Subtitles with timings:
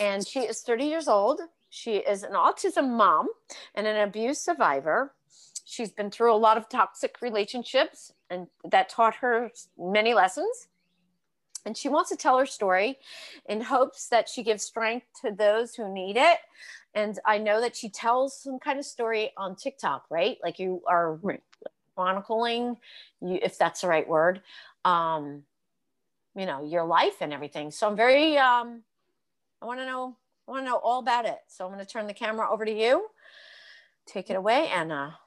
[0.00, 1.40] and she is 30 years old.
[1.70, 3.28] She is an autism mom
[3.74, 5.14] and an abuse survivor.
[5.64, 10.68] She's been through a lot of toxic relationships, and that taught her many lessons.
[11.66, 12.98] And she wants to tell her story
[13.46, 16.38] in hopes that she gives strength to those who need it.
[16.94, 20.36] And I know that she tells some kind of story on TikTok, right?
[20.42, 21.42] Like you are Right.
[21.96, 22.76] chronicling,
[23.20, 24.42] you, if that's the right word,
[24.84, 25.44] um,
[26.36, 27.70] you know, your life and everything.
[27.70, 28.82] So I'm very, um,
[29.64, 30.14] I want to know,
[30.46, 31.38] I want to know all about it.
[31.48, 33.06] So I'm going to turn the camera over to you.
[34.06, 35.18] Take it away, Anna.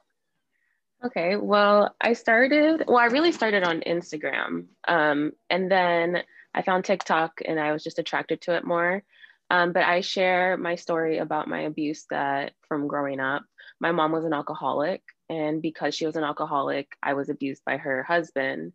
[1.04, 4.66] Okay, well, I started, well, I really started on Instagram.
[4.86, 6.18] Um, and then
[6.54, 9.02] I found TikTok and I was just attracted to it more.
[9.50, 13.42] Um, but I share my story about my abuse that from growing up.
[13.80, 17.78] My mom was an alcoholic, and because she was an alcoholic, I was abused by
[17.78, 18.72] her husband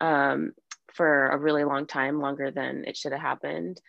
[0.00, 0.52] um,
[0.92, 3.80] for a really long time, longer than it should have happened.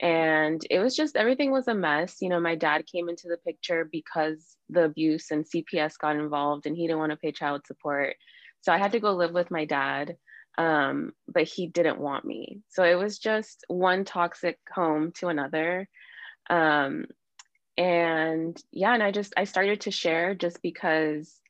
[0.00, 2.16] And it was just everything was a mess.
[2.20, 6.66] You know, my dad came into the picture because the abuse and CPS got involved
[6.66, 8.16] and he didn't want to pay child support.
[8.62, 10.16] So I had to go live with my dad,
[10.58, 12.60] um, but he didn't want me.
[12.68, 15.88] So it was just one toxic home to another.
[16.50, 17.06] Um,
[17.76, 21.40] and yeah, and I just, I started to share just because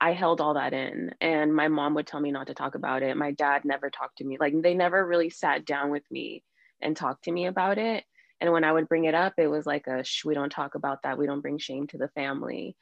[0.00, 1.14] I held all that in.
[1.20, 3.16] And my mom would tell me not to talk about it.
[3.16, 4.36] My dad never talked to me.
[4.38, 6.42] Like they never really sat down with me
[6.80, 8.04] and talk to me about it.
[8.40, 10.74] And when I would bring it up, it was like a shh, we don't talk
[10.74, 11.18] about that.
[11.18, 12.76] We don't bring shame to the family.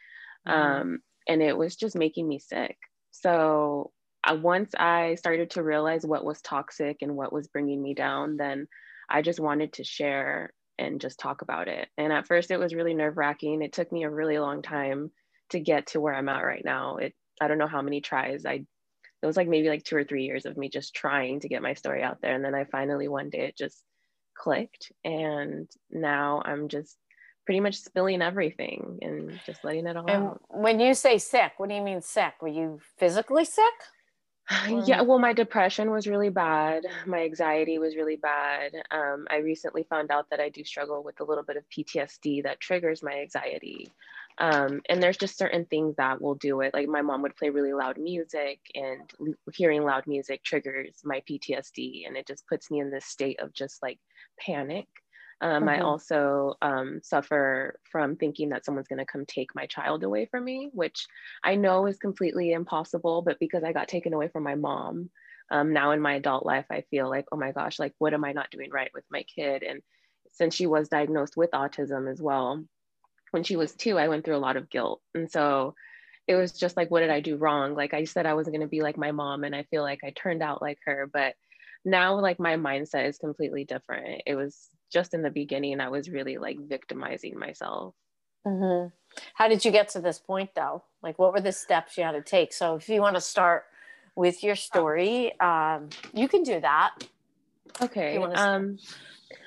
[0.46, 0.52] Mhm.
[0.52, 2.76] Um, and it was just making me sick.
[3.10, 7.94] So I, once I started to realize what was toxic and what was bringing me
[7.94, 8.66] down, then
[9.08, 11.88] I just wanted to share and just talk about it.
[11.96, 13.62] And at first, it was really nerve wracking.
[13.62, 15.12] It took me a really long time
[15.50, 16.96] to get to where I'm at right now.
[16.96, 18.66] It I don't know how many tries I
[19.24, 21.62] it was like maybe like two or three years of me just trying to get
[21.62, 22.34] my story out there.
[22.34, 23.82] And then I finally one day it just
[24.36, 24.92] clicked.
[25.02, 26.98] And now I'm just
[27.46, 30.42] pretty much spilling everything and just letting it all And out.
[30.50, 32.34] when you say sick, what do you mean sick?
[32.42, 33.72] Were you physically sick?
[34.84, 36.84] yeah, well, my depression was really bad.
[37.06, 38.72] My anxiety was really bad.
[38.90, 42.42] Um, I recently found out that I do struggle with a little bit of PTSD
[42.42, 43.90] that triggers my anxiety.
[44.38, 46.74] Um, and there's just certain things that will do it.
[46.74, 49.10] Like my mom would play really loud music, and
[49.52, 53.52] hearing loud music triggers my PTSD, and it just puts me in this state of
[53.52, 54.00] just like
[54.40, 54.88] panic.
[55.40, 55.80] Um, I Mhm.
[55.80, 60.44] also um, suffer from thinking that someone's going to come take my child away from
[60.44, 61.06] me, which
[61.42, 65.10] I know is completely impossible, but because I got taken away from my mom,
[65.50, 68.24] um, now in my adult life, I feel like, oh my gosh, like, what am
[68.24, 69.62] I not doing right with my kid?
[69.62, 69.82] And
[70.30, 72.64] since she was diagnosed with autism as well,
[73.34, 75.02] when she was two, I went through a lot of guilt.
[75.14, 75.74] And so
[76.28, 77.74] it was just like, what did I do wrong?
[77.74, 79.98] Like, I said I wasn't going to be like my mom, and I feel like
[80.04, 81.10] I turned out like her.
[81.12, 81.34] But
[81.84, 84.22] now, like, my mindset is completely different.
[84.24, 87.94] It was just in the beginning, I was really like victimizing myself.
[88.46, 88.86] hmm
[89.34, 90.84] How did you get to this point though?
[91.02, 92.52] Like, what were the steps you had to take?
[92.52, 93.64] So, if you want to start
[94.14, 96.94] with your story, um, you can do that.
[97.82, 98.16] Okay.
[98.16, 98.78] Um,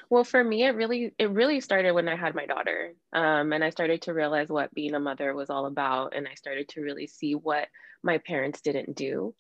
[0.10, 3.64] well, for me, it really it really started when I had my daughter, um, and
[3.64, 6.82] I started to realize what being a mother was all about, and I started to
[6.82, 7.68] really see what
[8.04, 9.36] my parents didn't do,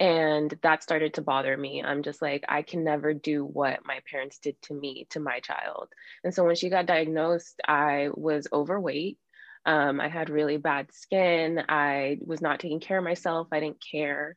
[0.00, 1.82] and that started to bother me.
[1.82, 5.40] I'm just like, I can never do what my parents did to me to my
[5.40, 5.88] child,
[6.24, 9.18] and so when she got diagnosed, I was overweight.
[9.66, 11.62] Um, I had really bad skin.
[11.68, 13.48] I was not taking care of myself.
[13.52, 14.36] I didn't care.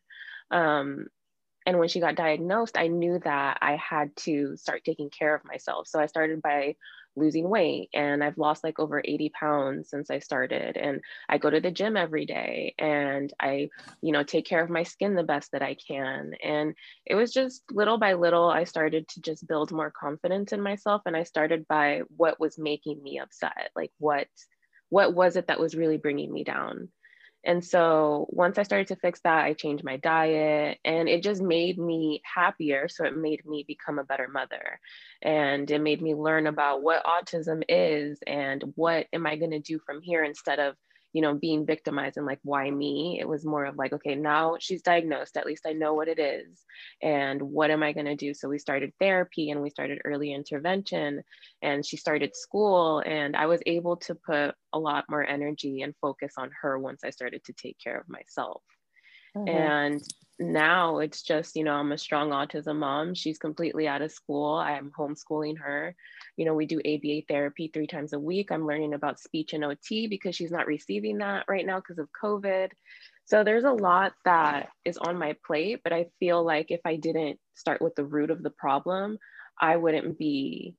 [0.50, 1.08] Um,
[1.66, 5.46] and when she got diagnosed i knew that i had to start taking care of
[5.46, 5.88] myself.
[5.88, 6.76] So i started by
[7.16, 10.78] losing weight and i've lost like over 80 pounds since i started.
[10.78, 13.70] And i go to the gym every day and i
[14.02, 16.34] you know take care of my skin the best that i can.
[16.44, 16.74] And
[17.06, 21.02] it was just little by little i started to just build more confidence in myself
[21.06, 24.28] and i started by what was making me upset like what
[24.90, 26.90] what was it that was really bringing me down
[27.44, 31.42] and so once I started to fix that, I changed my diet and it just
[31.42, 32.88] made me happier.
[32.88, 34.80] So it made me become a better mother.
[35.22, 39.60] And it made me learn about what autism is and what am I going to
[39.60, 40.76] do from here instead of,
[41.14, 43.18] you know, being victimized and like, why me?
[43.20, 45.38] It was more of like, okay, now she's diagnosed.
[45.38, 46.64] At least I know what it is.
[47.02, 48.34] And what am I going to do?
[48.34, 51.24] So we started therapy and we started early intervention
[51.62, 53.04] and she started school.
[53.06, 57.04] And I was able to put a lot more energy and focus on her once
[57.04, 58.64] I started to take care of myself.
[59.36, 59.50] Mhm.
[59.50, 60.02] And
[60.40, 63.14] now it's just, you know, I'm a strong autism mom.
[63.14, 64.56] She's completely out of school.
[64.56, 65.96] I'm homeschooling her.
[66.38, 68.52] You know, we do ABA therapy three times a week.
[68.52, 72.10] I'm learning about speech and OT because she's not receiving that right now because of
[72.24, 72.70] COVID.
[73.26, 76.96] So there's a lot that is on my plate, but I feel like if I
[76.96, 79.18] didn't start with the root of the problem,
[79.60, 80.76] I wouldn't be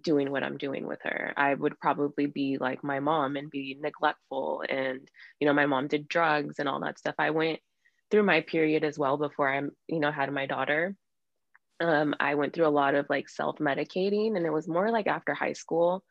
[0.00, 1.32] doing what I'm doing with her.
[1.36, 4.62] I would probably be like my mom and be neglectful.
[4.68, 5.08] And,
[5.40, 7.16] you know, my mom did drugs and all that stuff.
[7.18, 7.58] I went
[8.10, 10.94] through my period as well before I'm you know, had my daughter.
[11.80, 15.06] Um, I went through a lot of like self medicating, and it was more like
[15.06, 16.04] after high school.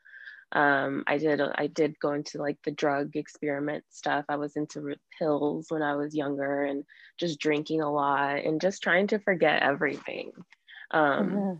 [0.52, 4.26] Um, I did I did go into like the drug experiment stuff.
[4.30, 6.84] I was into pills when I was younger, and
[7.20, 10.32] just drinking a lot, and just trying to forget everything.
[10.92, 11.54] Um, mm-hmm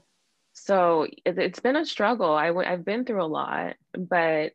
[0.66, 4.52] so it, has been a struggle I w- i've been through a lot but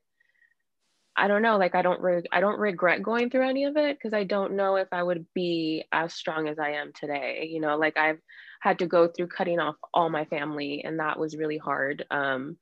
[1.16, 3.96] i don't know like i don't re- i don't regret going through any of it
[3.96, 7.60] because i don't know if i would be as strong as i am today you
[7.60, 8.20] know like i've
[8.64, 12.04] had to go through cutting off all my family and that was really hard.
[12.10, 12.56] Um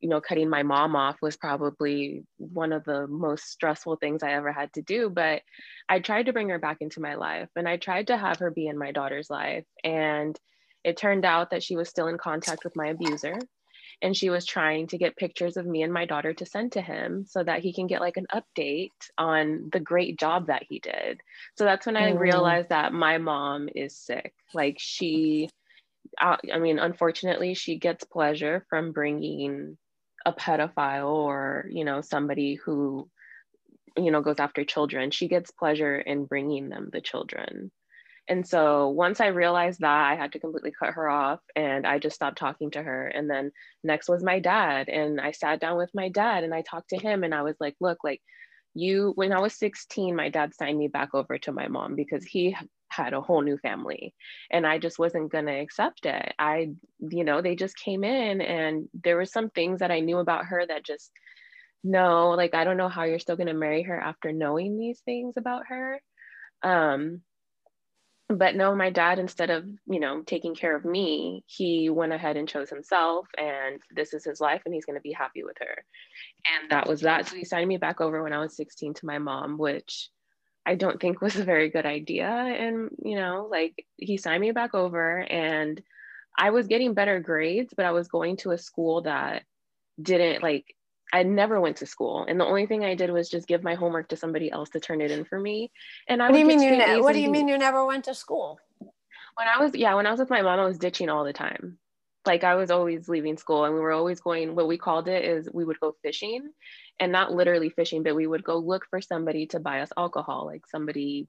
[0.00, 4.30] you know cutting my mom off was probably one of the most stressful things i
[4.32, 5.42] ever had to do but
[5.88, 8.52] i tried to bring her back into my life and i tried to have her
[8.52, 10.38] be in my daughter's life and
[10.84, 13.40] it turned out that she was still in contact with my abuser
[14.02, 16.80] and she was trying to get pictures of me and my daughter to send to
[16.80, 20.78] him so that he can get like an update on the great job that he
[20.78, 21.20] did.
[21.56, 22.18] So that's when I mm.
[22.18, 24.34] realized that my mom is sick.
[24.54, 25.48] Like she,
[26.20, 29.76] uh, I mean, unfortunately, she gets pleasure from bringing
[30.24, 33.08] a pedophile or, you know, somebody who,
[33.96, 35.10] you know, goes after children.
[35.10, 37.70] She gets pleasure in bringing them the children.
[38.28, 41.98] And so once I realized that, I had to completely cut her off and I
[41.98, 43.06] just stopped talking to her.
[43.08, 43.52] And then
[43.82, 44.90] next was my dad.
[44.90, 47.56] And I sat down with my dad and I talked to him and I was
[47.58, 48.20] like, look, like
[48.74, 52.22] you, when I was 16, my dad signed me back over to my mom because
[52.22, 52.54] he
[52.90, 54.14] had a whole new family
[54.50, 56.34] and I just wasn't going to accept it.
[56.38, 60.18] I, you know, they just came in and there were some things that I knew
[60.18, 61.10] about her that just,
[61.82, 65.00] no, like, I don't know how you're still going to marry her after knowing these
[65.00, 66.00] things about her.
[66.62, 67.22] Um,
[68.28, 72.36] but no my dad instead of you know taking care of me he went ahead
[72.36, 75.56] and chose himself and this is his life and he's going to be happy with
[75.60, 75.84] her.
[76.60, 77.26] And that was that.
[77.26, 80.10] So he signed me back over when i was 16 to my mom which
[80.66, 82.28] i don't think was a very good idea.
[82.28, 85.82] And you know like he signed me back over and
[86.38, 89.42] i was getting better grades but i was going to a school that
[90.00, 90.74] didn't like
[91.12, 93.74] I never went to school, and the only thing I did was just give my
[93.74, 95.70] homework to somebody else to turn it in for me.
[96.06, 98.04] And I what do you mean you ne- What do you mean you never went
[98.04, 98.58] to school?
[98.78, 101.32] When I was yeah, when I was with my mom, I was ditching all the
[101.32, 101.78] time.
[102.26, 104.54] Like I was always leaving school, and we were always going.
[104.54, 106.50] What we called it is we would go fishing,
[107.00, 110.46] and not literally fishing, but we would go look for somebody to buy us alcohol,
[110.46, 111.26] like somebody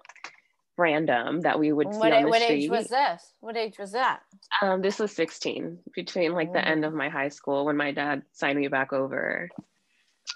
[0.80, 2.64] random that we would see what, on the what street.
[2.64, 3.34] age was this?
[3.42, 4.22] What age was that?
[4.62, 8.24] Um, this was 16, between like the end of my high school when my dad
[8.32, 9.50] signed me back over.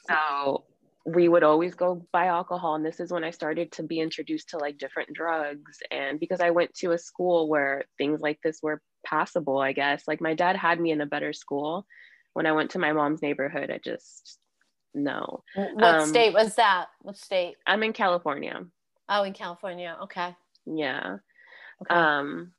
[0.09, 0.65] So
[1.05, 2.75] we would always go buy alcohol.
[2.75, 5.79] And this is when I started to be introduced to like different drugs.
[5.91, 10.03] And because I went to a school where things like this were passable, I guess,
[10.07, 11.85] like my dad had me in a better school.
[12.33, 14.39] When I went to my mom's neighborhood, I just,
[14.93, 15.43] no.
[15.55, 16.87] What um, state was that?
[17.01, 17.55] What state?
[17.67, 18.65] I'm in California.
[19.09, 19.97] Oh, in California.
[20.03, 20.35] Okay.
[20.65, 21.17] Yeah.
[21.81, 21.93] Okay.
[21.93, 22.53] Um,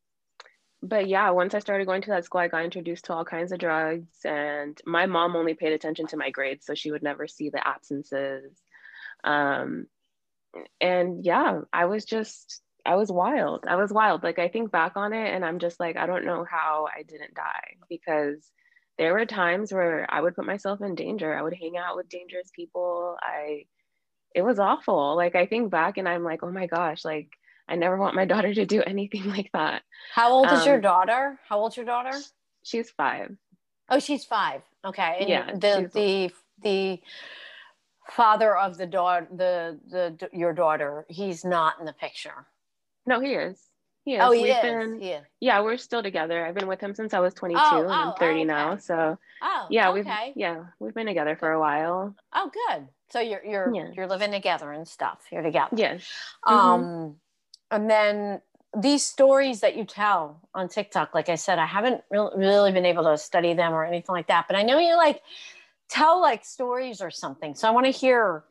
[0.85, 3.53] but yeah, once I started going to that school, I got introduced to all kinds
[3.53, 4.19] of drugs.
[4.25, 7.67] And my mom only paid attention to my grades, so she would never see the
[7.67, 8.53] absences.
[9.25, 9.87] Um,
[10.81, 13.65] and yeah, I was just, I was wild.
[13.67, 14.23] I was wild.
[14.23, 17.03] Like, I think back on it and I'm just like, I don't know how I
[17.03, 18.47] didn't die because
[18.99, 21.35] there were times where I would put myself in danger.
[21.35, 23.17] I would hang out with dangerous people.
[23.21, 23.65] I,
[24.35, 25.17] it was awful.
[25.17, 27.31] Like, I think back and I'm like, oh my gosh, like,
[27.69, 29.83] I never want my daughter to do anything like that.
[30.15, 31.41] How old um, is your um, daughter?
[31.49, 32.17] How old's your daughter?
[32.63, 33.37] She's five.
[33.89, 34.63] Oh, she's five.
[34.85, 35.17] Okay.
[35.21, 35.53] And yeah.
[35.55, 36.31] The the
[36.63, 37.01] the
[38.11, 42.47] father of the daughter, the the your daughter, he's not in the picture.
[43.07, 43.61] No, he is.
[44.05, 44.21] He is.
[44.23, 44.63] Oh, he We've is.
[44.63, 45.21] Been, yeah.
[45.41, 46.45] yeah, we're still together.
[46.45, 48.45] I've been with him since I was 22 oh, and I'm 30 okay.
[48.45, 48.77] now.
[48.77, 49.95] So oh, yeah, okay.
[49.95, 52.15] we've yeah, we've been together for a while.
[52.35, 52.89] Oh, good.
[53.11, 53.91] So you're you're yeah.
[53.95, 55.21] you're living together and stuff.
[55.31, 55.77] You're together.
[55.77, 56.07] Yes.
[56.47, 57.13] Um mm-hmm
[57.75, 58.41] and then
[58.77, 62.87] these stories that you tell on TikTok, like I said, I haven't re- really been
[62.87, 65.23] able to study them or anything like that, but I know you like
[65.89, 67.55] tell like stories or something.
[67.55, 68.45] So I want to hear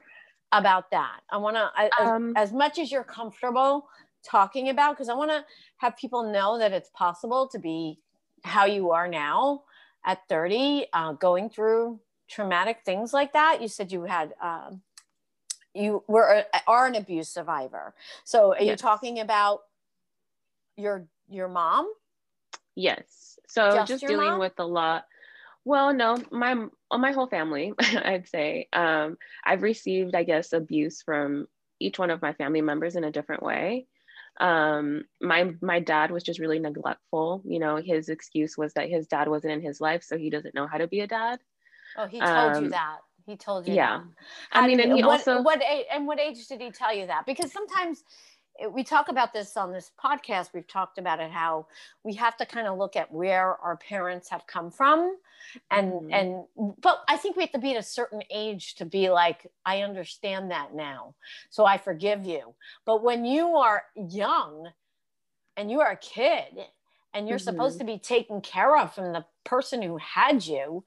[0.52, 1.22] about that.
[1.32, 3.88] I want to, um, as, as, much as you're comfortable
[4.24, 5.44] talking about, because I want to
[5.78, 8.00] have people know that it's possible to be
[8.44, 9.64] how you are now
[10.06, 12.00] at 30, uh, going through
[12.30, 13.62] traumatic things like that.
[13.62, 14.82] You said you had, um,
[15.74, 17.94] you were are an abuse survivor.
[18.24, 18.72] So are yes.
[18.72, 19.62] you talking about
[20.78, 21.92] your your mom?
[22.76, 23.40] Yes.
[23.48, 24.40] So just, just dealing mom?
[24.40, 25.06] with a lot.
[25.66, 28.68] Well, no, my my whole family, I'd say.
[28.74, 31.48] Um, I've received, I guess, abuse from
[31.80, 33.88] each one of my family members in a different way.
[34.40, 37.42] Um, my my dad was just really neglectful.
[37.46, 40.56] You know, his excuse was that his dad wasn't in his life, so he doesn't
[40.56, 41.40] know how to be a dad.
[41.98, 42.98] Oh, he told um, you that.
[43.26, 43.74] He told you.
[43.74, 44.02] Yeah.
[44.52, 45.62] I mean, and he what, also what
[45.92, 47.26] and what age did he tell you that?
[47.26, 48.04] Because sometimes
[48.72, 51.66] we talk about this on this podcast we've talked about it how
[52.04, 55.18] we have to kind of look at where our parents have come from
[55.72, 56.14] and mm-hmm.
[56.14, 56.44] and
[56.80, 59.82] but i think we have to be at a certain age to be like i
[59.82, 61.16] understand that now
[61.50, 62.54] so i forgive you
[62.86, 64.70] but when you are young
[65.58, 66.66] and you are a kid
[67.14, 67.44] and you're mm-hmm.
[67.44, 70.84] supposed to be taken care of from the person who had you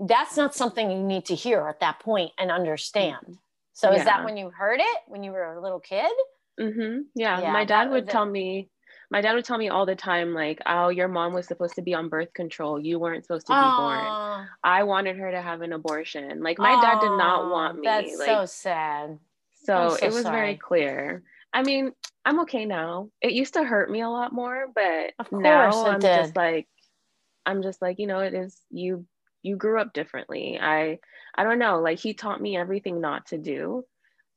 [0.00, 3.38] that's not something you need to hear at that point and understand
[3.72, 3.98] so yeah.
[3.98, 6.10] is that when you heard it when you were a little kid
[6.60, 7.02] Mm-hmm.
[7.14, 7.40] Yeah.
[7.40, 7.52] yeah.
[7.52, 8.68] my dad would tell me,
[9.10, 11.82] my dad would tell me all the time, like, oh, your mom was supposed to
[11.82, 12.78] be on birth control.
[12.78, 13.76] You weren't supposed to be Aww.
[13.76, 14.48] born.
[14.62, 16.42] I wanted her to have an abortion.
[16.42, 17.82] Like, my Aww, dad did not want me.
[17.84, 19.18] That's like, so sad.
[19.64, 20.36] So, so it was sorry.
[20.36, 21.22] very clear.
[21.52, 21.92] I mean,
[22.24, 23.08] I'm okay now.
[23.20, 26.16] It used to hurt me a lot more, but now I'm did.
[26.16, 26.68] just like,
[27.46, 29.06] I'm just like, you know, it is you
[29.42, 30.58] you grew up differently.
[30.60, 30.98] I
[31.34, 33.84] I don't know, like he taught me everything not to do.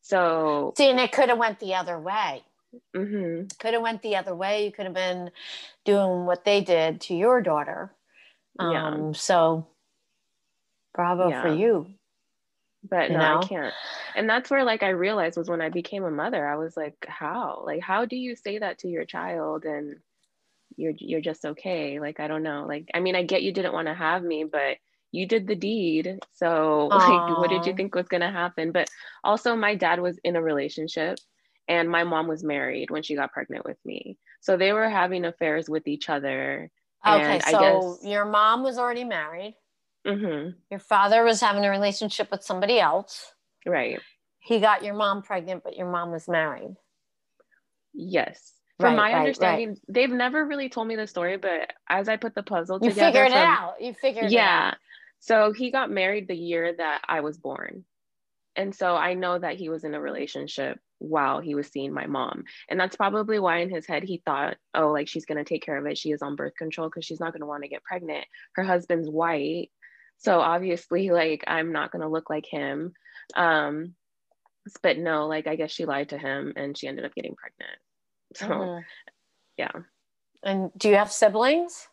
[0.02, 2.44] So see, and it could have went the other way.
[2.96, 3.48] Mm-hmm.
[3.60, 4.66] Could have went the other way.
[4.66, 5.32] You could have been
[5.86, 7.94] doing what they did to your daughter.
[8.60, 9.12] Um, yeah.
[9.14, 9.68] So
[10.94, 11.42] bravo yeah.
[11.42, 11.88] for you.
[12.88, 13.40] But you no, know?
[13.40, 13.74] I can't.
[14.16, 17.06] And that's where like I realized was when I became a mother, I was like,
[17.08, 17.64] how?
[17.66, 19.98] Like, how do you say that to your child and
[20.76, 22.00] you're you're just okay?
[22.00, 22.66] Like, I don't know.
[22.68, 24.78] Like, I mean, I get you didn't want to have me, but
[25.14, 26.20] you did the deed.
[26.34, 28.74] So like what did you think was gonna happen?
[28.74, 28.90] But
[29.24, 31.20] also my dad was in a relationship
[31.70, 34.18] and my mom was married when she got pregnant with me.
[34.42, 36.70] So they were having affairs with each other.
[37.08, 39.56] Okay, so guess, your mom was already married.
[40.06, 40.58] Mm-hmm.
[40.70, 43.34] Your father was having a relationship with somebody else.
[43.66, 44.00] Right.
[44.40, 46.76] He got your mom pregnant, but your mom was married.
[47.94, 48.52] Yes.
[48.80, 49.80] From right, my right, understanding, right.
[49.88, 52.90] they've never really told me the story, but as I put the puzzle together.
[52.90, 53.82] you together, figured from, it out.
[53.82, 54.74] You figured yeah,
[55.24, 57.86] so he got married the year that I was born.
[58.58, 62.08] And so I know that he was in a relationship while he was seeing my
[62.08, 62.44] mom.
[62.70, 65.66] And that's probably why in his head he thought, oh, like she's going to take
[65.66, 65.98] care of it.
[65.98, 68.26] She is on birth control because she's not going to want to get pregnant.
[68.56, 69.72] Her husband's white.
[70.18, 72.92] So obviously, like, I'm not going to look like him.
[73.34, 73.94] Um,
[74.82, 77.80] but no, like, I guess she lied to him and she ended up getting pregnant.
[78.36, 78.82] So, mm-hmm.
[79.58, 79.72] yeah.
[80.44, 81.88] And do you have siblings?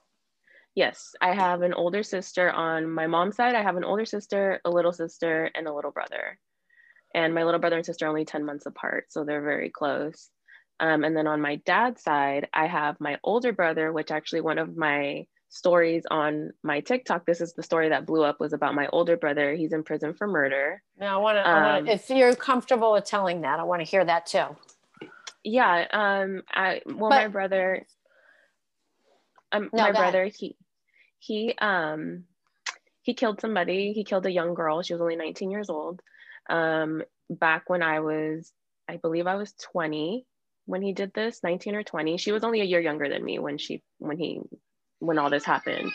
[0.74, 3.54] Yes, I have an older sister on my mom's side.
[3.54, 6.38] I have an older sister, a little sister, and a little brother.
[7.14, 10.30] And my little brother and sister are only 10 months apart, so they're very close.
[10.78, 14.58] Um, and then on my dad's side, I have my older brother, which actually one
[14.58, 18.74] of my stories on my TikTok, this is the story that blew up, was about
[18.74, 19.52] my older brother.
[19.54, 20.82] He's in prison for murder.
[20.96, 24.04] Now, I want to, um, if you're comfortable with telling that, I want to hear
[24.04, 24.56] that too.
[25.42, 25.86] Yeah.
[25.92, 27.84] Um, I, well, but, my brother,
[29.52, 30.34] um, no, my brother, ahead.
[30.38, 30.56] he
[31.18, 32.24] he um
[33.02, 33.92] he killed somebody.
[33.92, 34.82] He killed a young girl.
[34.82, 36.00] She was only 19 years old.
[36.48, 38.52] Um, back when I was,
[38.88, 40.26] I believe I was 20
[40.66, 42.18] when he did this, 19 or 20.
[42.18, 44.40] She was only a year younger than me when she when he
[44.98, 45.90] when all this happened.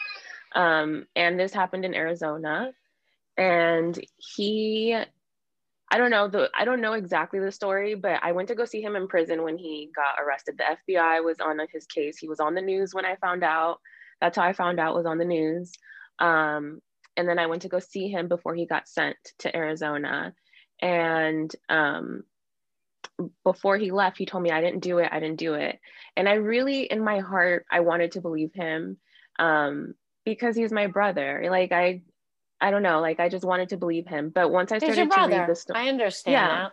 [0.54, 2.72] Um, and this happened in Arizona.
[3.38, 4.98] And he
[5.96, 8.66] I don't know the I don't know exactly the story, but I went to go
[8.66, 10.58] see him in prison when he got arrested.
[10.58, 12.18] The FBI was on his case.
[12.18, 13.80] He was on the news when I found out.
[14.20, 15.72] That's how I found out was on the news.
[16.20, 16.82] Um,
[17.16, 20.34] and then I went to go see him before he got sent to Arizona.
[20.82, 22.24] And um,
[23.46, 25.08] before he left, he told me I didn't do it.
[25.14, 25.80] I didn't do it.
[26.18, 28.98] And I really, in my heart, I wanted to believe him
[29.40, 29.94] um,
[30.26, 31.48] because he's my brother.
[31.50, 32.02] Like I,
[32.62, 34.32] I don't know, like I just wanted to believe him.
[34.34, 36.48] But once I started to read the story, I understand yeah.
[36.48, 36.72] that.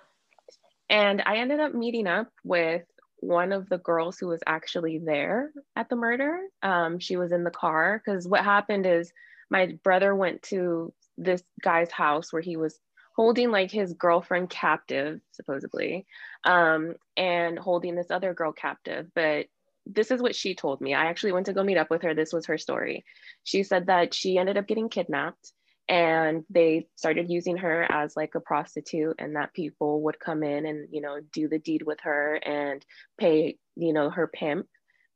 [0.88, 2.82] And I ended up meeting up with
[3.22, 6.40] one of the girls who was actually there at the murder.
[6.62, 9.12] Um, she was in the car because what happened is
[9.48, 12.78] my brother went to this guy's house where he was
[13.14, 16.06] holding like his girlfriend captive, supposedly,
[16.44, 19.06] um, and holding this other girl captive.
[19.14, 19.46] But
[19.86, 20.94] this is what she told me.
[20.94, 22.14] I actually went to go meet up with her.
[22.14, 23.04] This was her story.
[23.44, 25.52] She said that she ended up getting kidnapped
[25.88, 30.64] and they started using her as like a prostitute and that people would come in
[30.66, 32.84] and you know do the deed with her and
[33.18, 34.66] pay you know her pimp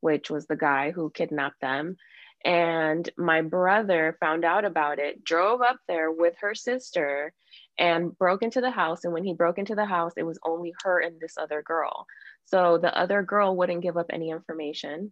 [0.01, 1.97] which was the guy who kidnapped them.
[2.45, 7.33] And my brother found out about it drove up there with her sister
[7.79, 9.03] and broke into the house.
[9.03, 12.05] And when he broke into the house it was only her and this other girl.
[12.45, 15.11] So the other girl wouldn't give up any information.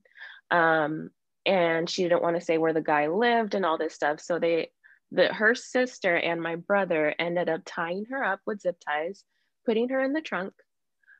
[0.51, 1.09] Um,
[1.45, 4.19] and she didn't want to say where the guy lived and all this stuff.
[4.21, 4.69] So they
[5.15, 9.23] that her sister and my brother ended up tying her up with zip ties,
[9.65, 10.53] putting her in the trunk.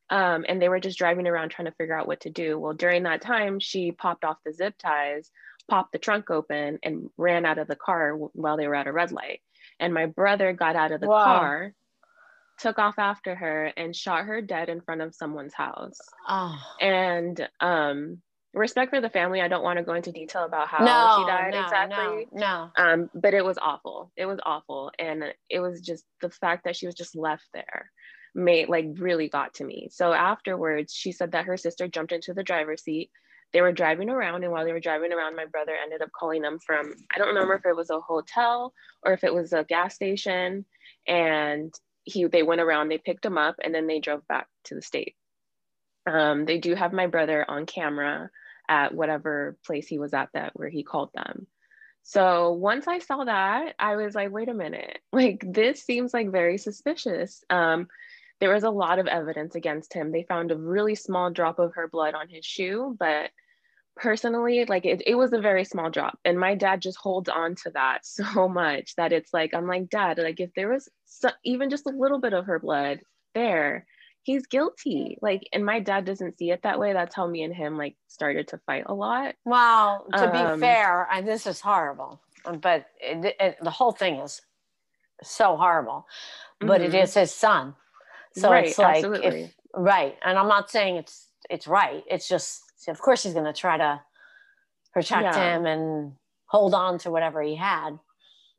[0.09, 2.59] Um, and they were just driving around trying to figure out what to do.
[2.59, 5.31] Well, during that time, she popped off the zip ties,
[5.69, 8.91] popped the trunk open, and ran out of the car while they were at a
[8.91, 9.41] red light.
[9.79, 11.23] and my brother got out of the wow.
[11.23, 11.73] car
[12.57, 16.57] took off after her and shot her dead in front of someone's house oh.
[16.79, 18.21] and um
[18.55, 19.41] respect for the family.
[19.41, 22.27] I don't want to go into detail about how no, she died no, exactly.
[22.33, 22.83] no, no.
[22.83, 24.11] Um but it was awful.
[24.15, 24.91] It was awful.
[24.97, 27.91] And it was just the fact that she was just left there
[28.33, 29.89] made like really got to me.
[29.91, 33.11] So afterwards she said that her sister jumped into the driver's seat.
[33.53, 36.41] They were driving around and while they were driving around my brother ended up calling
[36.41, 39.65] them from i don't remember if it was a hotel or if it was a
[39.65, 40.65] gas station.
[41.07, 44.75] And he they went around they picked him up and then they drove back to
[44.75, 45.15] the state.
[46.07, 48.29] Um, they do have my brother on camera
[48.69, 51.47] at whatever place he was at that where he called them.
[52.03, 54.99] So once i saw that i was like wait a minute.
[55.11, 57.43] Like this seems like very suspicious.
[57.49, 57.87] Um,
[58.41, 60.11] there was a lot of evidence against him.
[60.11, 63.31] They found a really small drop of her blood on his shoe but
[63.95, 67.55] personally like it, it was a very small drop and my dad just holds on
[67.55, 71.29] to that so much that it's like i'm like dad like if there was so,
[71.43, 72.99] even just a little bit of her blood
[73.33, 73.85] there
[74.25, 75.17] he's guilty.
[75.21, 76.93] Like and my dad doesn't see it that way.
[76.93, 79.35] That's how me and him like started to fight a lot.
[79.45, 82.21] Well to um, be fair I, this is horrible
[82.61, 84.41] but it, it, the whole thing is
[85.23, 86.05] so horrible
[86.59, 86.93] but mm-hmm.
[86.93, 87.75] it is his son.
[88.35, 92.03] So right, it's like if, right and i'm not saying it's it's right.
[92.09, 94.01] It's just of course he's going to try to
[94.93, 95.55] protect yeah.
[95.55, 96.13] him and
[96.47, 97.99] hold on to whatever he had.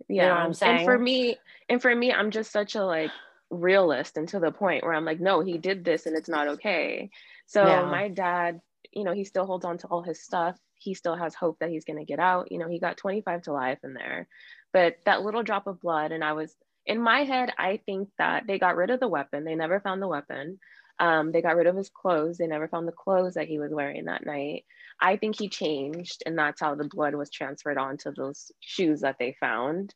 [0.09, 1.37] Yeah you know i'm saying and for me
[1.69, 3.11] and for me i'm just such a like
[3.51, 6.49] realist and to the point where i'm like no he did this and it's not
[6.49, 7.11] okay
[7.47, 7.85] so yeah.
[7.85, 8.61] my dad
[8.93, 11.71] you know he still holds on to all his stuff he still has hope that
[11.71, 14.27] he's going to get out you know he got 25 to life in there
[14.73, 16.55] but that little drop of blood and i was
[16.87, 20.03] in my head i think that they got rid of the weapon they never found
[20.03, 20.59] the weapon
[20.99, 22.39] um, they got rid of his clothes.
[22.39, 24.65] They never found the clothes that he was wearing that night.
[25.01, 29.17] I think he changed, and that's how the blood was transferred onto those shoes that
[29.19, 29.95] they found.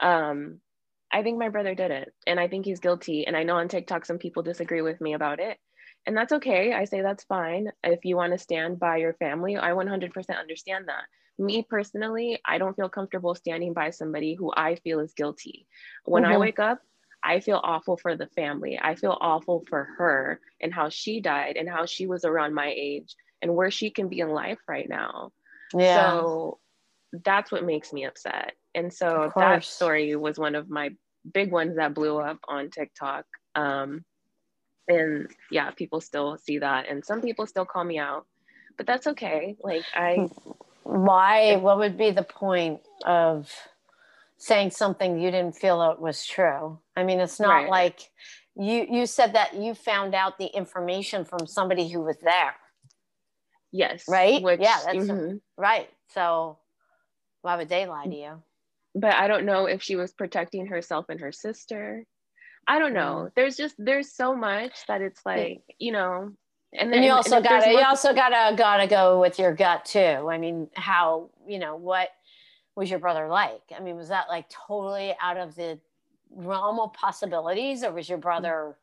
[0.00, 0.60] Um,
[1.12, 3.26] I think my brother did it, and I think he's guilty.
[3.26, 5.58] And I know on TikTok some people disagree with me about it,
[6.06, 6.72] and that's okay.
[6.72, 7.70] I say that's fine.
[7.84, 11.04] If you want to stand by your family, I 100% understand that.
[11.38, 15.66] Me personally, I don't feel comfortable standing by somebody who I feel is guilty.
[16.04, 16.32] When mm-hmm.
[16.32, 16.80] I wake up,
[17.22, 18.78] I feel awful for the family.
[18.82, 22.72] I feel awful for her and how she died and how she was around my
[22.76, 25.30] age and where she can be in life right now.
[25.74, 26.10] Yeah.
[26.10, 26.58] So
[27.24, 28.52] that's what makes me upset.
[28.74, 30.90] And so that story was one of my
[31.32, 33.24] big ones that blew up on TikTok.
[33.54, 34.04] Um,
[34.88, 36.88] and yeah, people still see that.
[36.88, 38.26] And some people still call me out,
[38.76, 39.56] but that's okay.
[39.62, 40.28] Like, I.
[40.84, 41.56] Why?
[41.56, 43.48] What would be the point of
[44.42, 46.76] saying something you didn't feel it was true.
[46.96, 47.70] I mean, it's not right.
[47.70, 48.10] like
[48.56, 52.54] you you said that you found out the information from somebody who was there.
[53.70, 54.04] Yes.
[54.08, 54.42] Right?
[54.42, 55.36] Which, yeah, that's mm-hmm.
[55.56, 55.88] right.
[56.08, 56.58] So
[57.42, 58.42] why would they lie to you?
[58.94, 62.04] But I don't know if she was protecting herself and her sister.
[62.68, 63.30] I don't know.
[63.34, 66.32] There's just there's so much that it's like, you know,
[66.74, 70.28] and then and you also gotta you also gotta gotta go with your gut too.
[70.30, 72.08] I mean, how, you know, what
[72.74, 73.60] was your brother like?
[73.76, 75.78] I mean, was that like totally out of the
[76.30, 78.76] realm of possibilities, or was your brother?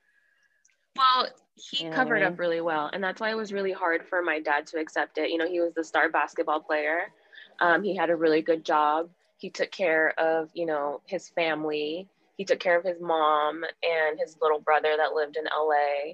[0.96, 2.34] Well, he you know covered I mean?
[2.34, 5.18] up really well, and that's why it was really hard for my dad to accept
[5.18, 5.32] it.
[5.32, 7.12] You know, he was the star basketball player.
[7.60, 9.10] Um, he had a really good job.
[9.40, 12.08] He took care of, you know, his family.
[12.38, 16.14] He took care of his mom and his little brother that lived in LA.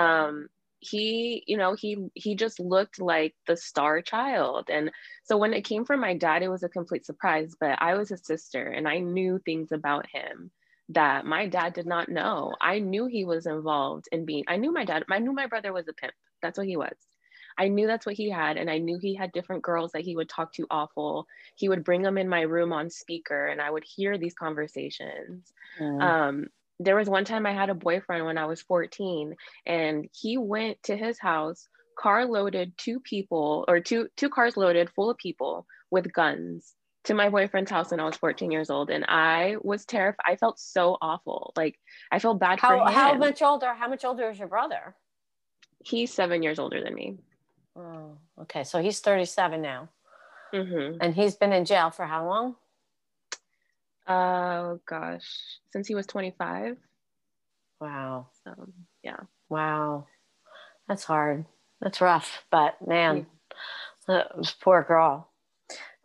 [0.00, 0.48] Um,
[0.84, 4.90] he you know he he just looked like the star child and
[5.24, 8.10] so when it came from my dad it was a complete surprise but i was
[8.10, 10.50] a sister and i knew things about him
[10.90, 14.72] that my dad did not know i knew he was involved in being i knew
[14.72, 16.94] my dad i knew my brother was a pimp that's what he was
[17.58, 20.16] i knew that's what he had and i knew he had different girls that he
[20.16, 23.70] would talk to awful he would bring them in my room on speaker and i
[23.70, 26.02] would hear these conversations mm.
[26.02, 26.46] um,
[26.80, 29.34] there was one time I had a boyfriend when I was 14
[29.66, 34.90] and he went to his house, car loaded two people or two two cars loaded
[34.90, 38.90] full of people with guns to my boyfriend's house when I was 14 years old
[38.90, 40.24] and I was terrified.
[40.26, 41.52] I felt so awful.
[41.56, 41.78] Like
[42.10, 42.92] I felt bad how, for him.
[42.92, 43.72] How much older?
[43.74, 44.96] How much older is your brother?
[45.84, 47.18] He's 7 years older than me.
[47.76, 48.64] Oh, okay.
[48.64, 49.88] So he's 37 now.
[50.52, 50.98] Mm-hmm.
[51.00, 52.56] And he's been in jail for how long?
[54.06, 55.24] Oh gosh,
[55.70, 56.76] since he was 25.
[57.80, 58.28] Wow.
[58.44, 58.68] So
[59.02, 59.16] yeah.
[59.48, 60.06] Wow.
[60.88, 61.46] That's hard.
[61.80, 63.26] That's rough, but man,
[64.08, 64.24] yeah.
[64.60, 65.28] poor girl.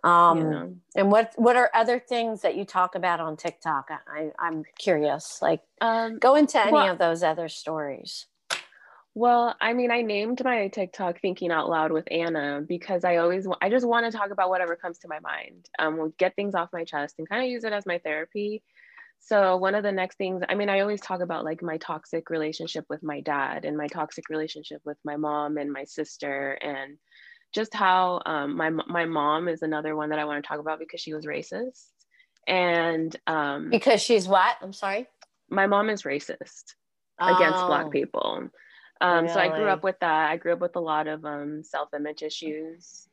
[0.03, 1.01] Um, yeah.
[1.01, 3.89] and what what are other things that you talk about on TikTok?
[4.08, 5.41] I, I'm curious.
[5.41, 8.25] Like, um, go into any well, of those other stories.
[9.19, 13.45] Well, I mean, I named my TikTok "Thinking Out Loud" with Anna because I always,
[13.62, 15.69] I just want to talk about whatever comes to my mind.
[15.77, 18.63] Um, we'll get things off my chest and kind of use it as my therapy.
[19.19, 22.29] so one of the next things i mean i always talk about like my toxic
[22.29, 26.97] relationship with my dad and my toxic relationship with my mom and my sister and
[27.53, 30.79] just how um, my my mom is another one that I want to talk about
[30.79, 31.88] because she was racist,
[32.47, 34.55] and um, because she's what?
[34.62, 35.08] I'm sorry.
[35.49, 36.75] My mom is racist
[37.19, 37.36] oh.
[37.36, 37.89] against Black oh.
[37.89, 38.49] people.
[39.01, 39.33] Um, really?
[39.33, 40.29] So I grew up with that.
[40.29, 43.07] I grew up with a lot of um, self-image issues.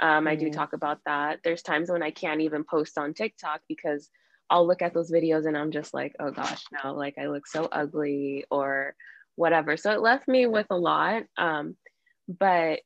[0.00, 0.28] Um, mm.
[0.28, 0.52] I do mm.
[0.52, 1.40] talk about that.
[1.44, 4.10] There's times when I can't even post on TikTok because
[4.48, 7.46] I'll look at those videos and I'm just like, oh gosh, no, like I look
[7.46, 8.94] so ugly or
[9.34, 9.76] whatever.
[9.76, 11.24] So it left me with a lot.
[11.36, 11.76] Um,
[12.28, 12.80] but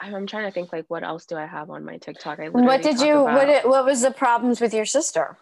[0.00, 2.38] I'm trying to think like what else do I have on my TikTok?
[2.40, 5.36] I what did you about, what what was the problems with your sister?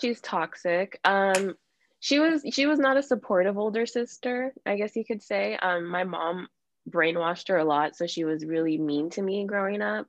[0.00, 0.98] She's toxic.
[1.04, 1.56] Um
[2.00, 5.56] she was she was not a supportive older sister, I guess you could say.
[5.56, 6.48] Um my mom
[6.88, 10.06] brainwashed her a lot, so she was really mean to me growing up.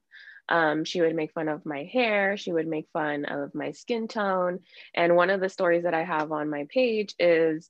[0.50, 4.08] Um, she would make fun of my hair, she would make fun of my skin
[4.08, 4.60] tone.
[4.94, 7.70] And one of the stories that I have on my page is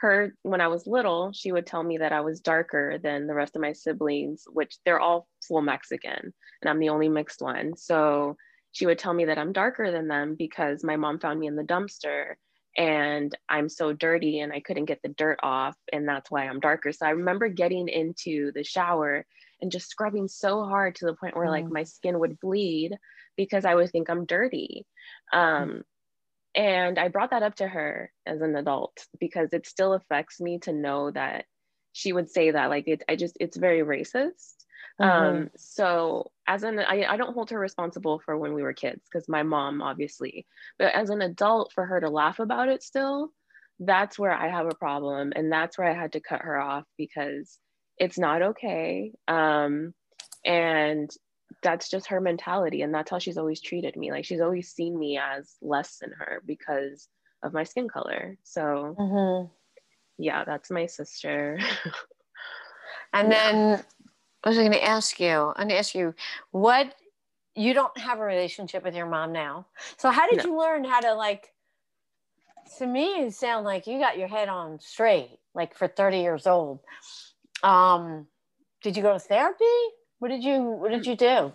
[0.00, 3.34] her when I was little, she would tell me that I was darker than the
[3.34, 7.76] rest of my siblings, which they're all full Mexican, and I'm the only mixed one.
[7.76, 8.36] So
[8.72, 11.56] she would tell me that I'm darker than them because my mom found me in
[11.56, 12.34] the dumpster
[12.78, 16.60] and I'm so dirty and I couldn't get the dirt off, and that's why I'm
[16.60, 16.92] darker.
[16.92, 19.26] So I remember getting into the shower
[19.60, 21.50] and just scrubbing so hard to the point where mm.
[21.50, 22.96] like my skin would bleed
[23.36, 24.86] because I would think I'm dirty.
[25.32, 25.82] Um,
[26.54, 30.60] and I brought that up to her as an adult because it still affects me
[30.60, 31.44] to know that
[31.92, 34.54] she would say that like it I just it's very racist.
[35.00, 35.36] Mm-hmm.
[35.38, 39.02] Um so as an I, I don't hold her responsible for when we were kids
[39.10, 40.46] because my mom obviously
[40.78, 43.32] but as an adult for her to laugh about it still
[43.80, 46.84] that's where I have a problem and that's where I had to cut her off
[46.96, 47.58] because
[47.98, 49.94] it's not okay um
[50.44, 51.10] and
[51.62, 54.98] that's just her mentality and that's how she's always treated me like she's always seen
[54.98, 57.08] me as less than her because
[57.42, 59.48] of my skin color so mm-hmm.
[60.18, 61.58] yeah that's my sister
[63.12, 63.52] and yeah.
[63.52, 63.84] then
[64.44, 66.14] i was going to ask you i'm going to ask you
[66.50, 66.94] what
[67.54, 70.44] you don't have a relationship with your mom now so how did no.
[70.44, 71.52] you learn how to like
[72.78, 76.46] to me you sound like you got your head on straight like for 30 years
[76.46, 76.80] old
[77.62, 78.26] um
[78.82, 79.64] did you go to therapy
[80.18, 81.52] what did you What did you do?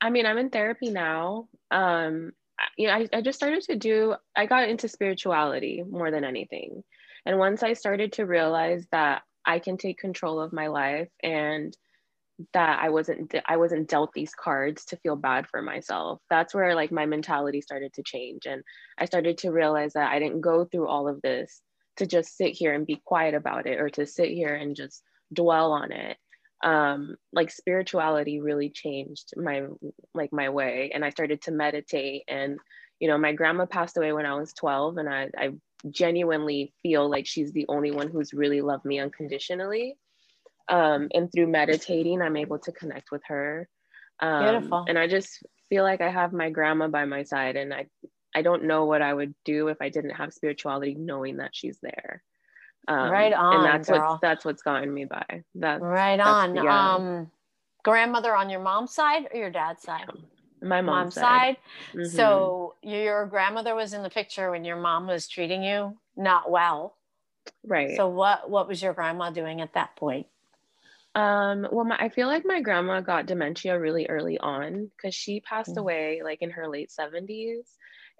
[0.00, 1.48] I mean, I'm in therapy now.
[1.70, 2.32] Um,
[2.76, 4.14] you know, I, I just started to do.
[4.36, 6.82] I got into spirituality more than anything,
[7.26, 11.76] and once I started to realize that I can take control of my life and
[12.52, 16.20] that I wasn't I wasn't dealt these cards to feel bad for myself.
[16.30, 18.62] That's where like my mentality started to change and
[18.98, 21.60] I started to realize that I didn't go through all of this
[21.96, 25.02] to just sit here and be quiet about it or to sit here and just
[25.32, 26.16] dwell on it
[26.62, 29.64] um, like spirituality really changed my
[30.14, 32.58] like my way and i started to meditate and
[33.00, 35.50] you know my grandma passed away when i was 12 and i, I
[35.90, 39.96] genuinely feel like she's the only one who's really loved me unconditionally
[40.68, 43.68] um, and through meditating i'm able to connect with her
[44.20, 44.84] um, Beautiful.
[44.88, 47.86] and i just feel like i have my grandma by my side and i
[48.34, 51.78] i don't know what i would do if i didn't have spirituality knowing that she's
[51.82, 52.22] there
[52.88, 54.12] um, right on, and that's girl.
[54.12, 55.44] what that's what's gotten me by.
[55.56, 56.56] That right on.
[56.56, 56.94] Yeah.
[56.94, 57.30] Um,
[57.84, 60.06] grandmother on your mom's side or your dad's side?
[60.60, 61.22] My mom's, mom's side.
[61.22, 61.56] side.
[61.94, 62.16] Mm-hmm.
[62.16, 66.96] So your grandmother was in the picture when your mom was treating you not well.
[67.64, 67.96] Right.
[67.96, 70.26] So what what was your grandma doing at that point?
[71.14, 75.40] Um, well, my, I feel like my grandma got dementia really early on because she
[75.40, 75.80] passed mm-hmm.
[75.80, 77.66] away like in her late 70s.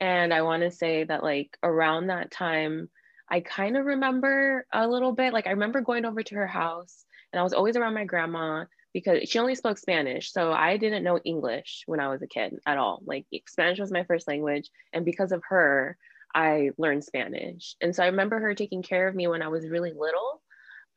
[0.01, 2.91] And I want to say that like around that time,
[3.31, 5.33] I kind of remember a little bit.
[5.33, 8.65] Like I remember going over to her house and I was always around my grandma
[8.93, 10.33] because she only spoke Spanish.
[10.33, 13.03] So I didn't know English when I was a kid at all.
[13.07, 14.69] Like Spanish was my first language.
[14.93, 15.97] And because of her,
[16.35, 17.75] I learned Spanish.
[17.81, 20.43] And so I remember her taking care of me when I was really little.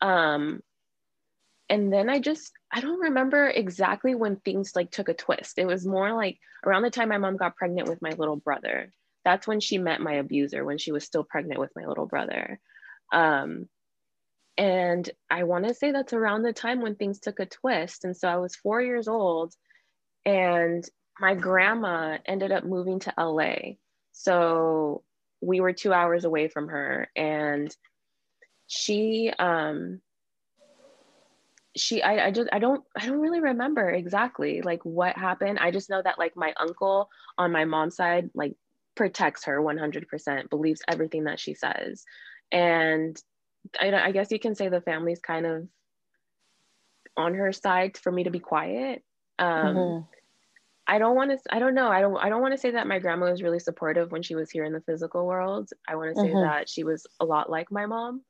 [0.02, 0.62] Um,
[1.70, 5.58] and then I just, I don't remember exactly when things like took a twist.
[5.58, 8.92] It was more like around the time my mom got pregnant with my little brother.
[9.24, 12.60] That's when she met my abuser when she was still pregnant with my little brother.
[13.12, 13.68] Um,
[14.58, 18.06] and i want to say that's around the time when things took a twist.
[18.06, 19.54] And so i was four years old
[20.26, 20.88] and
[21.20, 23.54] my grandma ended up moving to la
[24.12, 25.04] so
[25.42, 27.76] we were two hours away from her and
[28.68, 30.02] she um
[31.76, 35.72] she I, I just i don't i don't really remember exactly like what happened i
[35.72, 38.56] just know that like my uncle on my mom's side like
[38.96, 42.06] protects her 100%, believes everything that she says.
[42.52, 43.22] And
[43.80, 45.68] I, I guess you can say the family's kind of
[47.18, 49.04] on her side for me to be quiet.
[49.38, 50.06] Um, mm-hmm.
[50.88, 51.88] I don't want to I don't know.
[51.88, 54.36] I don't I don't want to say that my grandma was really supportive when she
[54.36, 55.70] was here in the physical world.
[55.88, 56.42] I want to say mm-hmm.
[56.42, 58.22] that she was a lot like my mom.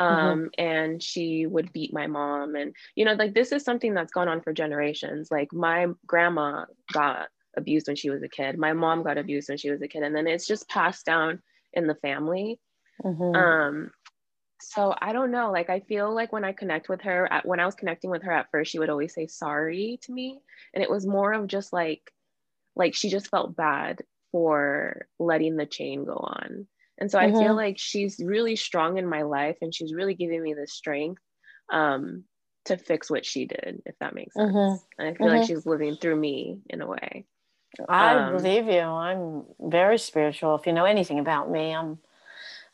[0.00, 0.14] Mm-hmm.
[0.14, 0.46] Um, mm-hmm.
[0.58, 4.28] and she would beat my mom and you know like this is something that's gone
[4.28, 5.28] on for generations.
[5.30, 8.58] Like my grandma got abused when she was a kid.
[8.58, 11.42] My mom got abused when she was a kid and then it's just passed down
[11.74, 12.58] in the family.
[13.04, 13.36] Mm-hmm.
[13.36, 13.90] Um
[14.62, 15.50] so I don't know.
[15.50, 18.22] Like I feel like when I connect with her, at, when I was connecting with
[18.22, 20.40] her at first, she would always say sorry to me,
[20.74, 22.02] and it was more of just like,
[22.76, 26.66] like she just felt bad for letting the chain go on.
[27.00, 27.28] And so mm-hmm.
[27.28, 27.56] I feel mm-hmm.
[27.56, 31.22] like she's really strong in my life, and she's really giving me the strength
[31.72, 32.24] um,
[32.66, 34.52] to fix what she did, if that makes sense.
[34.52, 34.76] Mm-hmm.
[34.98, 35.36] And I feel mm-hmm.
[35.38, 37.24] like she's living through me in a way.
[37.88, 38.80] I um, believe you.
[38.80, 40.56] I'm very spiritual.
[40.56, 41.98] If you know anything about me, I'm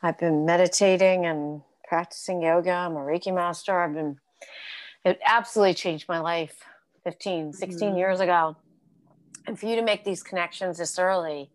[0.03, 2.71] I've been meditating and practicing yoga.
[2.71, 3.81] I'm a Reiki master.
[3.81, 4.19] I've been,
[5.05, 6.63] it absolutely changed my life
[7.05, 7.99] 15, 16 mm-hmm.
[7.99, 8.57] years ago.
[9.47, 11.51] And for you to make these connections this early,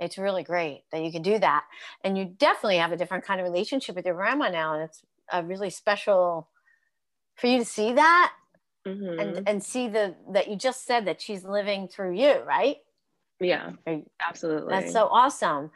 [0.00, 1.64] it's really great that you can do that.
[2.04, 4.74] And you definitely have a different kind of relationship with your grandma now.
[4.74, 6.48] And it's a really special
[7.34, 8.32] for you to see that
[8.86, 9.18] mm-hmm.
[9.18, 12.76] and, and see the, that you just said that she's living through you, right?
[13.40, 13.70] Yeah,
[14.20, 14.70] absolutely.
[14.70, 15.70] That's so awesome.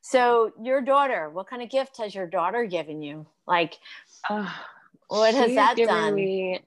[0.00, 3.26] So, your daughter, what kind of gift has your daughter given you?
[3.46, 3.78] Like,
[5.08, 6.14] what has that done?
[6.14, 6.60] Me,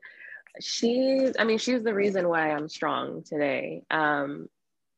[0.60, 3.84] she's, I mean, she's the reason why I'm strong today.
[3.90, 4.50] Um,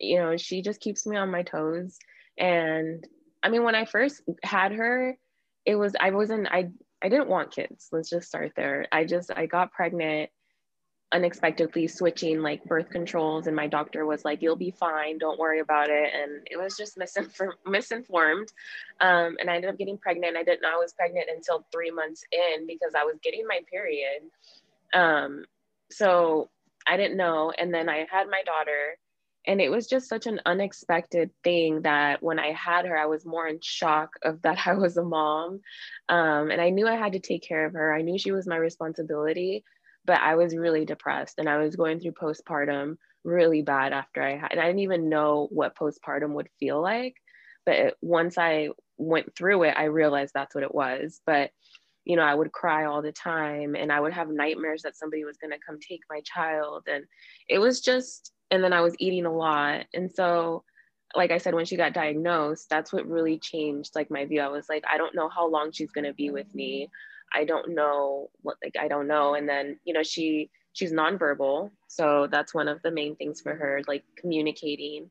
[0.04, 1.98] you know, she just keeps me on my toes.
[2.38, 3.06] And
[3.42, 5.18] I mean, when I first had her,
[5.66, 6.70] it was, I wasn't, I,
[7.02, 7.90] I didn't want kids.
[7.92, 8.88] Let's just start there.
[8.92, 10.30] I just, I got pregnant
[11.14, 15.20] unexpectedly switching like birth controls and my doctor was like you'll be fine.
[15.20, 16.10] Don't worry about it.
[16.12, 18.52] And it was just misinformed misinformed.
[19.00, 20.36] Um, and i ended up getting pregnant.
[20.36, 23.60] I didn't know i was pregnant until three months in because i was getting my
[23.72, 24.24] period.
[24.94, 25.46] Um,
[25.92, 26.50] so
[26.88, 27.54] i didn't know.
[27.58, 28.98] And then i had my daughter
[29.46, 33.26] and it was just such an unexpected thing that when i had her i was
[33.26, 35.60] more in shock of that i was a mom
[36.10, 38.48] um, and i knew i had to take care of her i knew she was
[38.48, 39.64] my responsibility
[40.06, 44.38] but I was really depressed and I was going through postpartum really bad after I
[44.38, 47.16] had, and I didn't even know what postpartum would feel like.
[47.66, 51.22] But once I went through it, I realized that's what it was.
[51.26, 51.52] But,
[52.04, 55.24] you know, I would cry all the time and I would have nightmares that somebody
[55.24, 56.84] was going to come take my child.
[56.88, 57.06] And
[57.48, 59.86] it was just, and then I was eating a lot.
[59.96, 60.64] And so,
[61.16, 64.42] like I said, when she got diagnosed, that's what really changed like my view.
[64.42, 66.88] I was like, I don't know how long she's going to be with me.
[67.34, 69.34] I don't know what like I don't know.
[69.34, 71.72] And then, you know, she she's nonverbal.
[71.88, 75.10] So that's one of the main things for her, like communicating.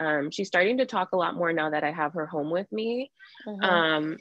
[0.00, 2.70] Um, she's starting to talk a lot more now that I have her home with
[2.72, 3.12] me.
[3.46, 3.62] Mm-hmm.
[3.62, 4.16] Um,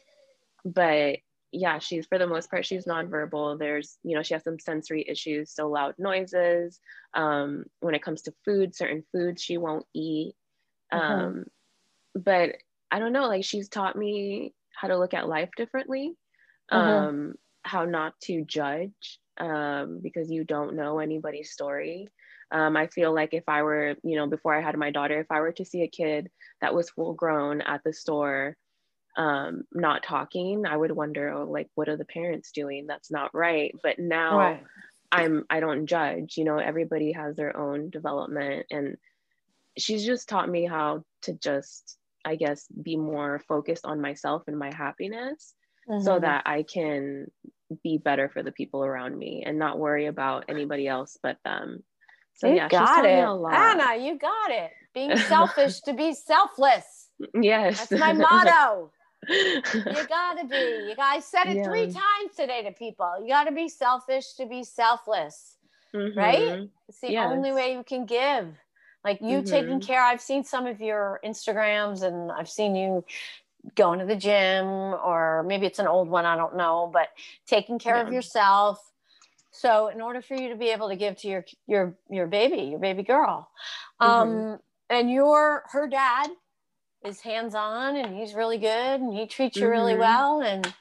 [0.64, 1.18] but
[1.52, 3.58] yeah, she's for the most part, she's nonverbal.
[3.58, 6.80] There's, you know, she has some sensory issues, so loud noises.
[7.14, 10.34] Um, when it comes to food, certain foods she won't eat.
[10.94, 11.12] Mm-hmm.
[11.12, 11.46] Um,
[12.16, 12.58] but
[12.92, 16.16] I don't know, like she's taught me how to look at life differently
[16.72, 17.08] mm-hmm.
[17.08, 17.34] um,
[17.64, 22.08] how not to judge um, because you don't know anybody's story.
[22.52, 25.28] Um, I feel like if I were, you know, before I had my daughter, if
[25.30, 26.30] I were to see a kid
[26.62, 28.58] that was full grown at the store,
[29.20, 32.88] um, not talking, I would wonder, oh, like, what are the parents doing?
[32.88, 33.76] That's not right.
[33.84, 34.64] But now right.
[35.12, 38.68] I'm, I don't judge, you know, everybody has their own development.
[38.72, 38.96] And
[39.78, 44.58] she's just taught me how to just, I guess, be more focused on myself and
[44.58, 45.54] my happiness
[45.90, 46.02] mm-hmm.
[46.02, 47.30] so that I can
[47.84, 51.84] be better for the people around me and not worry about anybody else but them.
[52.36, 53.10] So you yeah, got it.
[53.10, 54.72] Anna, you got it.
[54.94, 57.10] Being selfish to be selfless.
[57.34, 57.88] Yes.
[57.88, 58.14] That's my
[58.48, 58.94] motto.
[59.28, 59.62] You
[60.10, 60.88] gotta be.
[60.90, 61.64] You guys said it yeah.
[61.64, 63.16] three times today to people.
[63.22, 65.58] You gotta be selfish to be selfless.
[65.94, 66.18] Mm-hmm.
[66.18, 66.70] Right?
[66.88, 67.32] It's the yes.
[67.32, 68.48] only way you can give.
[69.04, 69.50] Like you mm-hmm.
[69.50, 70.02] taking care.
[70.02, 73.04] I've seen some of your Instagrams and I've seen you
[73.76, 77.10] going to the gym or maybe it's an old one i don't know but
[77.46, 78.08] taking care yeah.
[78.08, 78.80] of yourself
[79.52, 82.64] so in order for you to be able to give to your your your baby
[82.64, 83.50] your baby girl
[84.02, 84.12] mm-hmm.
[84.12, 86.30] um and your her dad
[87.06, 89.72] is hands on and he's really good and he treats you mm-hmm.
[89.72, 90.74] really well and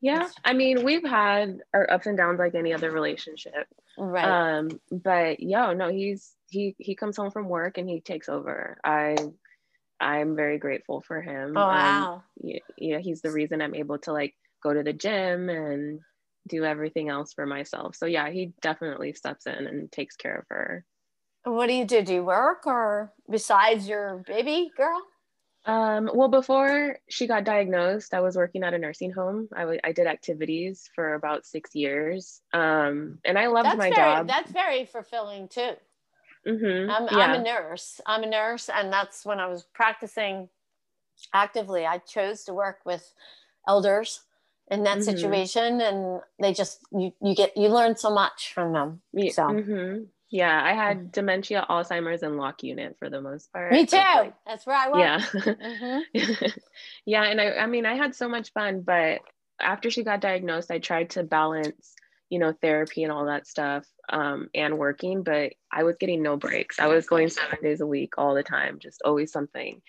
[0.00, 4.68] yeah i mean we've had our ups and downs like any other relationship right um
[4.90, 9.16] but yeah no he's he he comes home from work and he takes over i
[10.00, 11.54] I'm very grateful for him.
[11.56, 12.14] Oh, um, wow.
[12.14, 16.00] Um, yeah, yeah, he's the reason I'm able to like go to the gym and
[16.48, 17.96] do everything else for myself.
[17.96, 20.84] So yeah, he definitely steps in and takes care of her.
[21.44, 22.02] What do you do?
[22.02, 25.00] Do you work or besides your baby girl?
[25.66, 29.48] Um, well, before she got diagnosed, I was working at a nursing home.
[29.54, 32.42] I, w- I did activities for about six years.
[32.52, 34.28] Um, and I loved that's my very, job.
[34.28, 35.72] That's very fulfilling too.
[36.46, 36.90] Mm-hmm.
[36.90, 37.24] I'm, yeah.
[37.24, 38.00] I'm a nurse.
[38.06, 40.50] I'm a nurse, and that's when I was practicing
[41.32, 41.86] actively.
[41.86, 43.14] I chose to work with
[43.66, 44.20] elders
[44.70, 45.16] in that mm-hmm.
[45.16, 49.00] situation, and they just you you get you learn so much from them.
[49.30, 49.44] So.
[49.44, 50.04] Mm-hmm.
[50.34, 53.70] Yeah, I had dementia, Alzheimer's, and lock unit for the most part.
[53.70, 53.96] Me too.
[53.96, 54.98] Like, That's where I was.
[54.98, 55.42] Yeah.
[55.54, 56.46] Mm-hmm.
[57.06, 59.20] yeah, and I, I mean, I had so much fun, but
[59.60, 61.94] after she got diagnosed, I tried to balance
[62.30, 66.36] you know, therapy and all that stuff um, and working, but I was getting no
[66.36, 66.80] breaks.
[66.80, 69.80] I was going seven days a week all the time, just always something.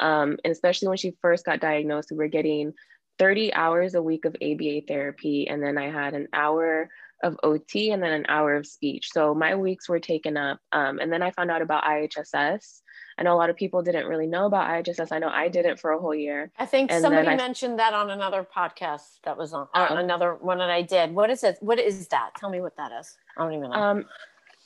[0.00, 2.74] Um, and especially when she first got diagnosed, we were getting
[3.18, 5.48] 30 hours a week of ABA therapy.
[5.48, 6.90] And then I had an hour
[7.24, 9.08] of OT and then an hour of speech.
[9.12, 10.60] So my weeks were taken up.
[10.70, 12.82] Um, and then I found out about IHSS
[13.16, 15.12] I know a lot of people didn't really know about IHSS.
[15.12, 16.50] I know I did it for a whole year.
[16.58, 20.34] I think and somebody I, mentioned that on another podcast that was on uh, another
[20.34, 21.14] one that I did.
[21.14, 21.56] What is it?
[21.60, 22.30] What is that?
[22.38, 23.16] Tell me what that is.
[23.36, 23.76] I don't even know.
[23.76, 24.04] Um,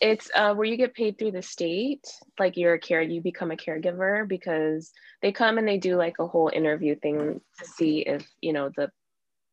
[0.00, 2.06] it's uh, where you get paid through the state,
[2.38, 4.92] like you're a care, you become a caregiver because
[5.22, 8.70] they come and they do like a whole interview thing to see if you know
[8.76, 8.90] the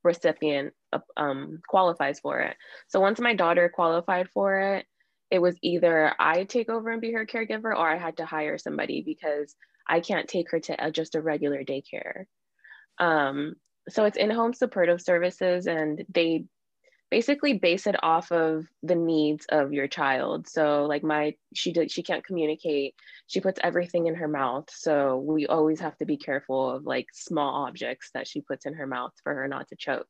[0.03, 0.73] recipient
[1.17, 2.55] um, qualifies for it.
[2.87, 4.85] So once my daughter qualified for it,
[5.31, 8.57] it was either I take over and be her caregiver or I had to hire
[8.57, 9.55] somebody because
[9.87, 12.25] I can't take her to a, just a regular daycare.
[12.99, 13.55] Um,
[13.89, 16.45] so it's in-home supportive services and they
[17.11, 20.47] basically base it off of the needs of your child.
[20.47, 22.95] So like my, she did, she can't communicate.
[23.27, 24.65] She puts everything in her mouth.
[24.71, 28.73] So we always have to be careful of like small objects that she puts in
[28.73, 30.07] her mouth for her not to choke.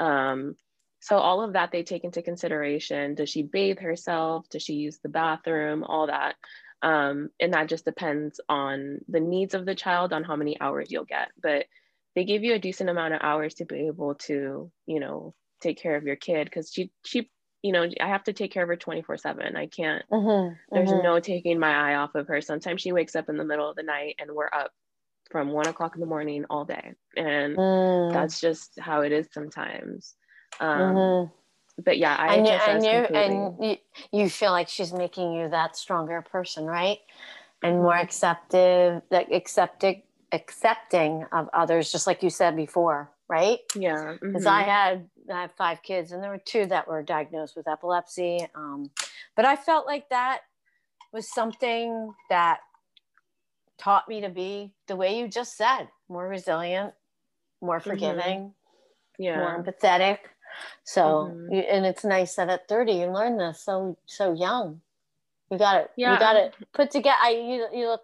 [0.00, 0.56] Um,
[1.00, 3.14] so all of that they take into consideration.
[3.14, 4.48] Does she bathe herself?
[4.48, 5.84] Does she use the bathroom?
[5.84, 6.34] All that.
[6.82, 10.90] Um, and that just depends on the needs of the child on how many hours
[10.90, 11.28] you'll get.
[11.40, 11.66] But
[12.14, 15.80] they give you a decent amount of hours to be able to, you know, take
[15.80, 17.30] care of your kid because she she
[17.62, 20.90] you know i have to take care of her 24 7 i can't mm-hmm, there's
[20.90, 21.02] mm-hmm.
[21.02, 23.76] no taking my eye off of her sometimes she wakes up in the middle of
[23.76, 24.70] the night and we're up
[25.30, 28.12] from one o'clock in the morning all day and mm.
[28.12, 30.14] that's just how it is sometimes
[30.60, 31.32] um, mm-hmm.
[31.84, 33.76] But yeah, I and, you, and, you, and you,
[34.12, 36.98] you feel like she's making you that stronger person, right?
[37.62, 38.04] And more mm-hmm.
[38.04, 43.58] acceptive, like accepting, accepting of others, just like you said before, right?
[43.74, 44.14] Yeah.
[44.20, 44.48] Because mm-hmm.
[44.48, 48.46] I had I have five kids, and there were two that were diagnosed with epilepsy.
[48.54, 48.90] Um,
[49.36, 50.40] but I felt like that
[51.12, 52.60] was something that
[53.80, 56.92] taught me to be the way you just said, more resilient,
[57.60, 57.90] more mm-hmm.
[57.90, 59.22] forgiving, mm-hmm.
[59.22, 59.36] yeah.
[59.36, 60.18] more empathetic.
[60.84, 61.54] So, mm-hmm.
[61.54, 64.80] you, and it's nice that at 30 you learn this so, so young.
[65.50, 65.90] You got it.
[65.96, 66.12] Yeah.
[66.12, 67.16] You got it put together.
[67.20, 68.02] I, you, you look,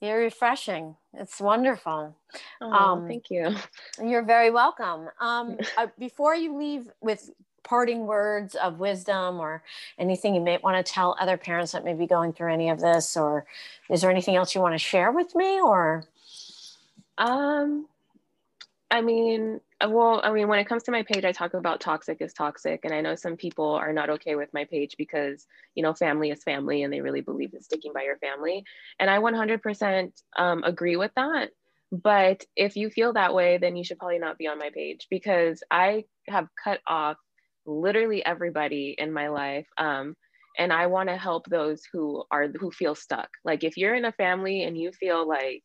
[0.00, 0.96] you're refreshing.
[1.14, 2.16] It's wonderful.
[2.60, 3.54] Oh, um, thank you.
[4.02, 5.08] You're very welcome.
[5.20, 7.30] Um, uh, before you leave with
[7.64, 9.62] parting words of wisdom or
[9.98, 12.80] anything you may want to tell other parents that may be going through any of
[12.80, 13.46] this, or
[13.90, 16.04] is there anything else you want to share with me or?
[17.18, 17.86] Um,
[18.92, 21.80] I mean, uh, well, I mean, when it comes to my page, I talk about
[21.80, 22.84] toxic is toxic.
[22.84, 26.30] And I know some people are not okay with my page because, you know, family
[26.30, 28.64] is family and they really believe in sticking by your family.
[29.00, 31.50] And I 100% um, agree with that.
[31.90, 35.06] But if you feel that way, then you should probably not be on my page
[35.10, 37.16] because I have cut off
[37.66, 39.66] literally everybody in my life.
[39.78, 40.14] Um,
[40.58, 43.28] and I want to help those who are who feel stuck.
[43.44, 45.62] Like if you're in a family and you feel like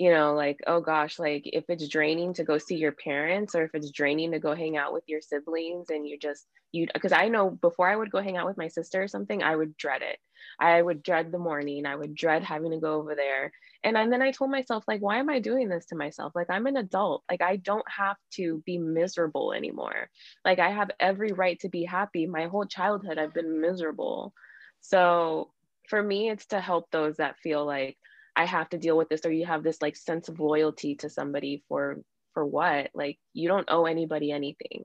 [0.00, 3.64] you know, like, oh gosh, like if it's draining to go see your parents or
[3.64, 7.12] if it's draining to go hang out with your siblings and you just, you, because
[7.12, 9.76] I know before I would go hang out with my sister or something, I would
[9.76, 10.18] dread it.
[10.58, 11.84] I would dread the morning.
[11.84, 13.52] I would dread having to go over there.
[13.84, 16.32] And, and then I told myself, like, why am I doing this to myself?
[16.34, 17.22] Like, I'm an adult.
[17.30, 20.08] Like, I don't have to be miserable anymore.
[20.46, 22.26] Like, I have every right to be happy.
[22.26, 24.32] My whole childhood, I've been miserable.
[24.80, 25.50] So
[25.90, 27.98] for me, it's to help those that feel like,
[28.40, 31.10] I have to deal with this or you have this like sense of loyalty to
[31.10, 31.98] somebody for
[32.32, 32.90] for what?
[32.94, 34.84] Like you don't owe anybody anything.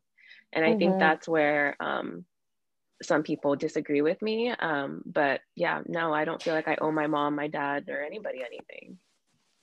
[0.51, 0.79] And I mm-hmm.
[0.79, 2.25] think that's where um
[3.01, 6.93] some people disagree with me um but yeah no I don't feel like I owe
[6.93, 8.97] my mom my dad or anybody anything.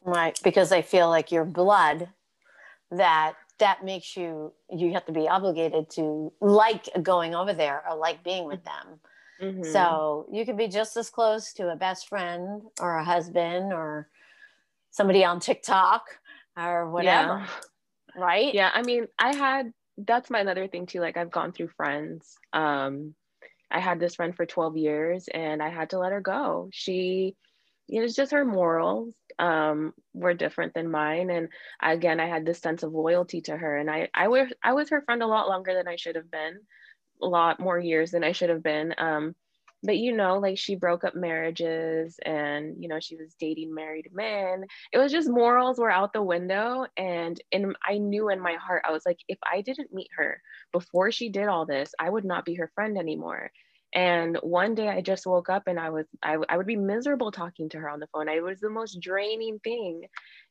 [0.03, 2.09] Right because I feel like your blood
[2.91, 7.97] that that makes you you have to be obligated to like going over there or
[7.97, 9.01] like being with them
[9.43, 9.65] Mm-hmm.
[9.65, 14.09] So you could be just as close to a best friend or a husband or
[14.91, 16.05] somebody on TikTok
[16.57, 17.39] or whatever.
[17.39, 17.47] Yeah.
[18.15, 18.53] Right?
[18.53, 18.71] Yeah.
[18.75, 21.01] I mean, I had that's my another thing too.
[21.01, 22.37] Like I've gone through friends.
[22.53, 23.15] Um,
[23.71, 26.69] I had this friend for 12 years and I had to let her go.
[26.73, 27.37] She
[27.89, 31.31] it was just her morals um, were different than mine.
[31.31, 31.49] And
[31.83, 33.77] again, I had this sense of loyalty to her.
[33.77, 36.31] And I, I, was, I was her friend a lot longer than I should have
[36.31, 36.61] been
[37.27, 38.95] lot more years than I should have been.
[38.99, 39.35] Um,
[39.83, 44.09] but you know like she broke up marriages and you know she was dating married
[44.13, 44.65] men.
[44.93, 48.85] It was just morals were out the window and in i knew in my heart
[48.89, 50.41] i was like if i didn't meet her
[50.73, 53.51] before she did all this i would not be her friend anymore.
[53.95, 57.33] And one day i just woke up and i was I, I would be miserable
[57.33, 58.29] talking to her on the phone.
[58.29, 60.05] It was the most draining thing.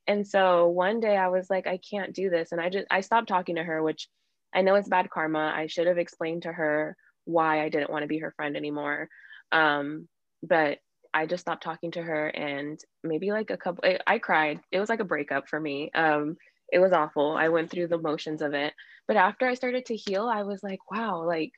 [0.07, 2.51] And so one day i was like i can't do this.
[2.51, 4.07] And i just i stopped talking to her which
[4.53, 6.95] i know it's bad karma i should have explained to her
[7.25, 9.09] why I didn't want to be her friend anymore.
[9.51, 10.07] Um,
[10.43, 10.79] but
[11.13, 14.61] I just stopped talking to her and maybe like a couple, I, I cried.
[14.71, 15.91] It was like a breakup for me.
[15.93, 16.37] Um,
[16.71, 17.33] it was awful.
[17.33, 18.73] I went through the motions of it.
[19.07, 21.51] But after I started to heal, I was like, wow, like,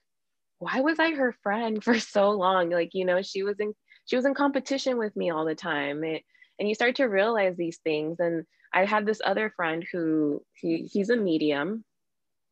[0.57, 2.69] why was I her friend for so long?
[2.69, 3.73] Like, you know, she was in,
[4.05, 6.03] she was in competition with me all the time.
[6.03, 6.23] It,
[6.59, 8.19] and you start to realize these things.
[8.19, 11.83] And I had this other friend who he, he's a medium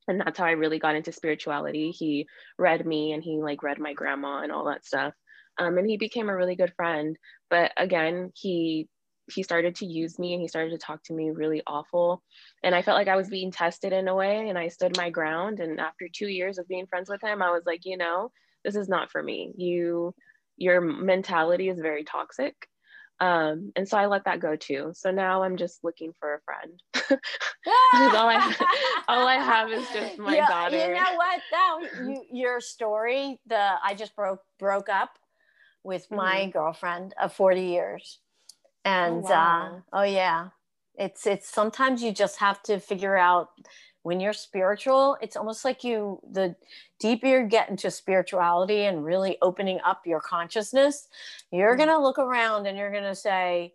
[0.08, 1.92] and that's how I really got into spirituality.
[1.92, 2.28] He
[2.58, 5.14] read me and he like read my grandma and all that stuff.
[5.58, 7.18] Um, and he became a really good friend.
[7.50, 8.88] But again, he
[9.32, 12.22] he started to use me and he started to talk to me really awful.
[12.64, 15.10] And I felt like I was being tested in a way and I stood my
[15.10, 15.60] ground.
[15.60, 18.32] And after two years of being friends with him, I was like, you know,
[18.66, 19.54] this is not for me.
[19.56, 20.14] You
[20.58, 22.56] your mentality is very toxic.
[23.22, 24.94] Um, and so I let that go too.
[24.96, 26.82] So now I'm just looking for a friend.
[28.16, 28.56] all I
[29.08, 30.76] all I have is just my yeah, daughter.
[30.76, 31.42] You know what?
[31.52, 35.12] Though you, your story, the I just broke broke up
[35.84, 36.50] with my mm-hmm.
[36.50, 38.20] girlfriend of 40 years,
[38.84, 39.84] and oh, wow.
[39.94, 40.48] uh, oh yeah,
[40.96, 43.50] it's it's sometimes you just have to figure out
[44.04, 46.56] when you're spiritual, it's almost like you, the
[47.00, 51.08] deeper you get into spirituality and really opening up your consciousness,
[51.52, 51.86] you're mm-hmm.
[51.86, 53.74] going to look around and you're going to say,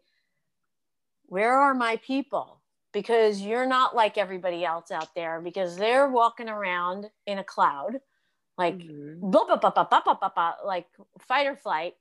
[1.26, 2.60] Where are my people?
[2.92, 8.00] Because you're not like everybody else out there because they're walking around in a cloud,
[8.58, 9.30] like mm-hmm.
[9.30, 10.86] blah, blah, blah, blah, blah, blah, blah, like
[11.20, 11.94] fight or flight.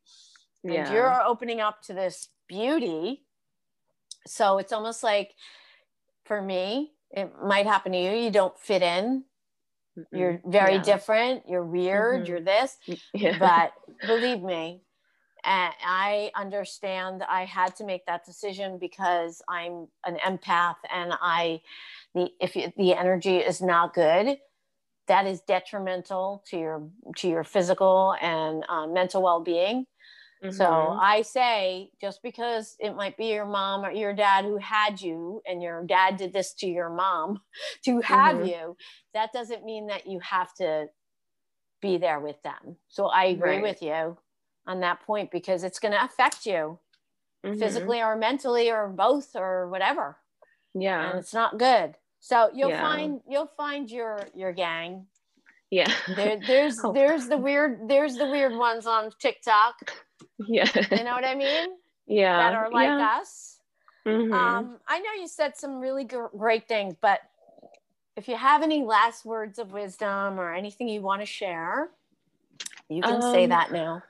[0.63, 3.23] And you're opening up to this beauty.
[4.25, 5.35] So it's almost like
[6.23, 8.11] for me, it might happen to you.
[8.11, 9.23] You don't fit in.
[9.97, 10.05] Mm-mm.
[10.11, 10.81] You're very yeah.
[10.83, 11.43] different.
[11.47, 12.23] You're weird.
[12.23, 12.31] Mm-hmm.
[12.31, 12.77] You're this.
[13.13, 13.37] Yeah.
[13.39, 13.73] But
[14.07, 14.81] believe me,
[15.45, 21.61] I understand I had to make that decision because I'm an empath and I,
[22.13, 24.37] the, if the energy is not good,
[25.07, 29.85] that is detrimental to your, to your physical and uh, mental well-being.
[30.43, 30.55] Mm-hmm.
[30.55, 35.01] So I say, just because it might be your mom or your dad who had
[35.01, 37.41] you, and your dad did this to your mom
[37.85, 38.47] to have mm-hmm.
[38.47, 38.77] you,
[39.13, 40.87] that doesn't mean that you have to
[41.81, 42.77] be there with them.
[42.89, 43.63] So I agree right.
[43.63, 44.17] with you
[44.67, 46.79] on that point because it's going to affect you
[47.45, 47.59] mm-hmm.
[47.59, 50.17] physically or mentally or both or whatever.
[50.73, 51.09] Yeah.
[51.11, 51.95] And it's not good.
[52.19, 52.81] So you'll yeah.
[52.81, 55.05] find you'll find your your gang.
[55.71, 55.91] Yeah.
[56.15, 56.93] There, there's oh.
[56.93, 59.91] there's the weird there's the weird ones on TikTok
[60.39, 60.69] yeah.
[60.91, 61.69] You know what I mean?
[62.07, 62.37] Yeah.
[62.37, 63.19] That are like yeah.
[63.19, 63.59] us.
[64.07, 64.33] Mm-hmm.
[64.33, 67.19] Um, I know you said some really great things, but
[68.15, 71.89] if you have any last words of wisdom or anything you want to share,
[72.87, 74.03] you can um, say that now.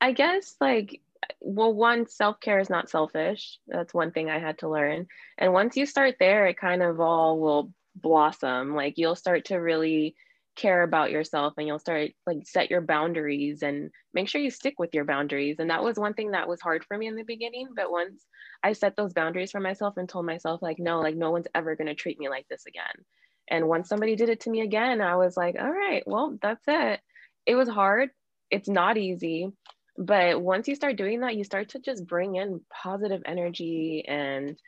[0.00, 1.00] I guess like
[1.40, 3.58] well one self-care is not selfish.
[3.66, 5.06] That's one thing I had to learn.
[5.38, 8.74] And once you start there, it kind of all will blossom.
[8.74, 10.14] Like you'll start to really
[10.58, 14.74] care about yourself and you'll start like set your boundaries and make sure you stick
[14.76, 15.56] with your boundaries.
[15.60, 18.26] And that was one thing that was hard for me in the beginning but once
[18.64, 21.76] i set those boundaries for myself and told myself like no like no one's ever
[21.76, 23.04] going to treat me like this again.
[23.48, 26.64] And once somebody did it to me again i was like all right well that's
[26.66, 27.00] it.
[27.46, 28.10] It was hard.
[28.50, 29.48] It's not easy.
[29.96, 34.58] But once you start doing that you start to just bring in positive energy and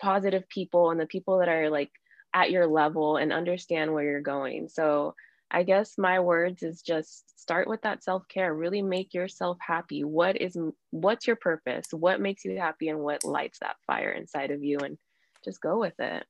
[0.00, 1.90] positive people and the people that are like
[2.34, 5.14] at your level and understand where you're going so
[5.54, 8.54] I guess my words is just start with that self-care.
[8.54, 10.02] Really make yourself happy.
[10.02, 10.56] What is
[10.90, 11.88] what's your purpose?
[11.90, 14.96] What makes you happy and what lights that fire inside of you and
[15.44, 16.24] just go with it.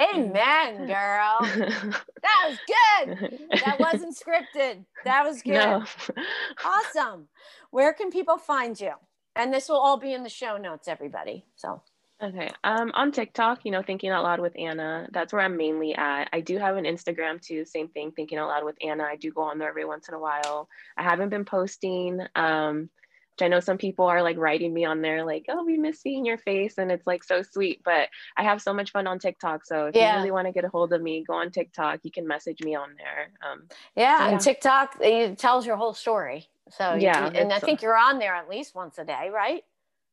[0.00, 1.38] Amen, girl.
[1.42, 3.38] that was good.
[3.64, 4.84] That wasn't scripted.
[5.04, 5.54] That was good.
[5.54, 5.84] No.
[6.64, 7.28] awesome.
[7.72, 8.92] Where can people find you?
[9.34, 11.46] And this will all be in the show notes, everybody.
[11.56, 11.82] So
[12.20, 12.50] Okay.
[12.64, 15.08] Um, on TikTok, you know, thinking out loud with Anna.
[15.12, 16.28] That's where I'm mainly at.
[16.32, 17.64] I do have an Instagram too.
[17.64, 19.04] Same thing, thinking out loud with Anna.
[19.04, 20.68] I do go on there every once in a while.
[20.96, 22.20] I haven't been posting.
[22.34, 22.90] Um,
[23.38, 26.00] which I know some people are like writing me on there, like, "Oh, we miss
[26.00, 27.82] seeing your face," and it's like so sweet.
[27.84, 29.64] But I have so much fun on TikTok.
[29.64, 30.14] So if yeah.
[30.14, 32.00] you really want to get a hold of me, go on TikTok.
[32.02, 33.30] You can message me on there.
[33.48, 36.48] Um, yeah, yeah, and TikTok it tells your whole story.
[36.70, 39.62] So yeah, you, and I think you're on there at least once a day, right?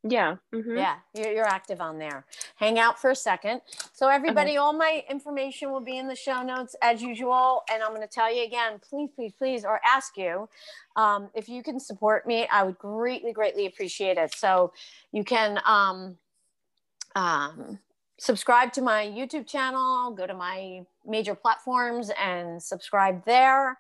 [0.08, 0.36] Yeah.
[0.54, 0.78] Mm-hmm.
[0.78, 2.26] Yeah, you're, you're active on there.
[2.58, 3.62] Hang out for a second.
[3.92, 4.58] So, everybody, okay.
[4.58, 7.64] all my information will be in the show notes as usual.
[7.74, 10.48] And I'm going to tell you again, please, please, please, or ask you
[10.96, 12.48] um, if you can support me.
[12.52, 14.36] I would greatly, greatly appreciate it.
[14.36, 14.74] So,
[15.12, 16.18] you can um,
[17.16, 17.80] um,
[18.20, 23.80] subscribe to my YouTube channel, go to my major platforms and subscribe there,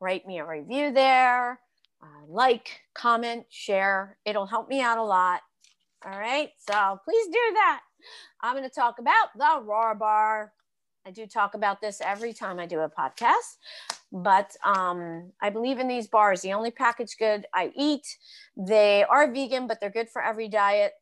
[0.00, 1.60] write me a review there.
[2.02, 4.16] Uh, like, comment, share.
[4.24, 5.42] It'll help me out a lot.
[6.04, 6.50] All right.
[6.68, 7.80] So please do that.
[8.40, 10.52] I'm going to talk about the Rawr Bar.
[11.06, 13.56] I do talk about this every time I do a podcast,
[14.12, 16.42] but um, I believe in these bars.
[16.42, 18.06] The only packaged good I eat,
[18.56, 20.92] they are vegan, but they're good for every diet.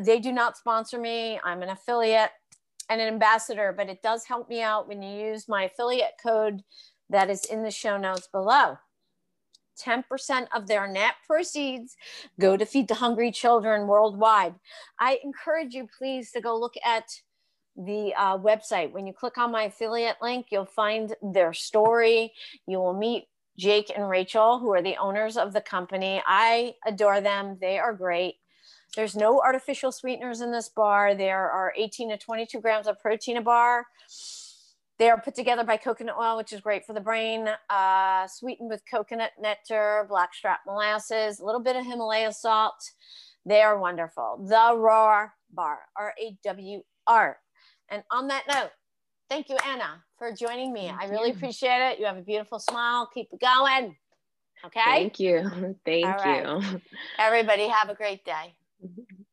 [0.00, 1.40] They do not sponsor me.
[1.42, 2.30] I'm an affiliate
[2.90, 6.62] and an ambassador, but it does help me out when you use my affiliate code
[7.10, 8.76] that is in the show notes below.
[9.76, 11.96] 10% of their net proceeds
[12.40, 14.54] go to feed the hungry children worldwide.
[14.98, 17.04] I encourage you, please, to go look at
[17.76, 18.92] the uh, website.
[18.92, 22.32] When you click on my affiliate link, you'll find their story.
[22.66, 23.26] You will meet
[23.58, 26.22] Jake and Rachel, who are the owners of the company.
[26.26, 28.36] I adore them, they are great.
[28.96, 31.14] There's no artificial sweeteners in this bar.
[31.14, 33.86] There are 18 to 22 grams of protein a bar.
[34.98, 38.70] They are put together by coconut oil, which is great for the brain, uh, sweetened
[38.70, 42.76] with coconut nectar, blackstrap molasses, a little bit of Himalaya salt.
[43.44, 44.46] They are wonderful.
[44.48, 47.38] The Rawr Bar, R A W R.
[47.90, 48.70] And on that note,
[49.28, 50.86] thank you, Anna, for joining me.
[50.86, 51.34] Thank I really you.
[51.34, 51.98] appreciate it.
[51.98, 53.08] You have a beautiful smile.
[53.12, 53.96] Keep it going.
[54.64, 54.80] Okay.
[54.84, 55.76] Thank you.
[55.84, 56.80] Thank you.
[57.18, 58.54] Everybody, have a great day.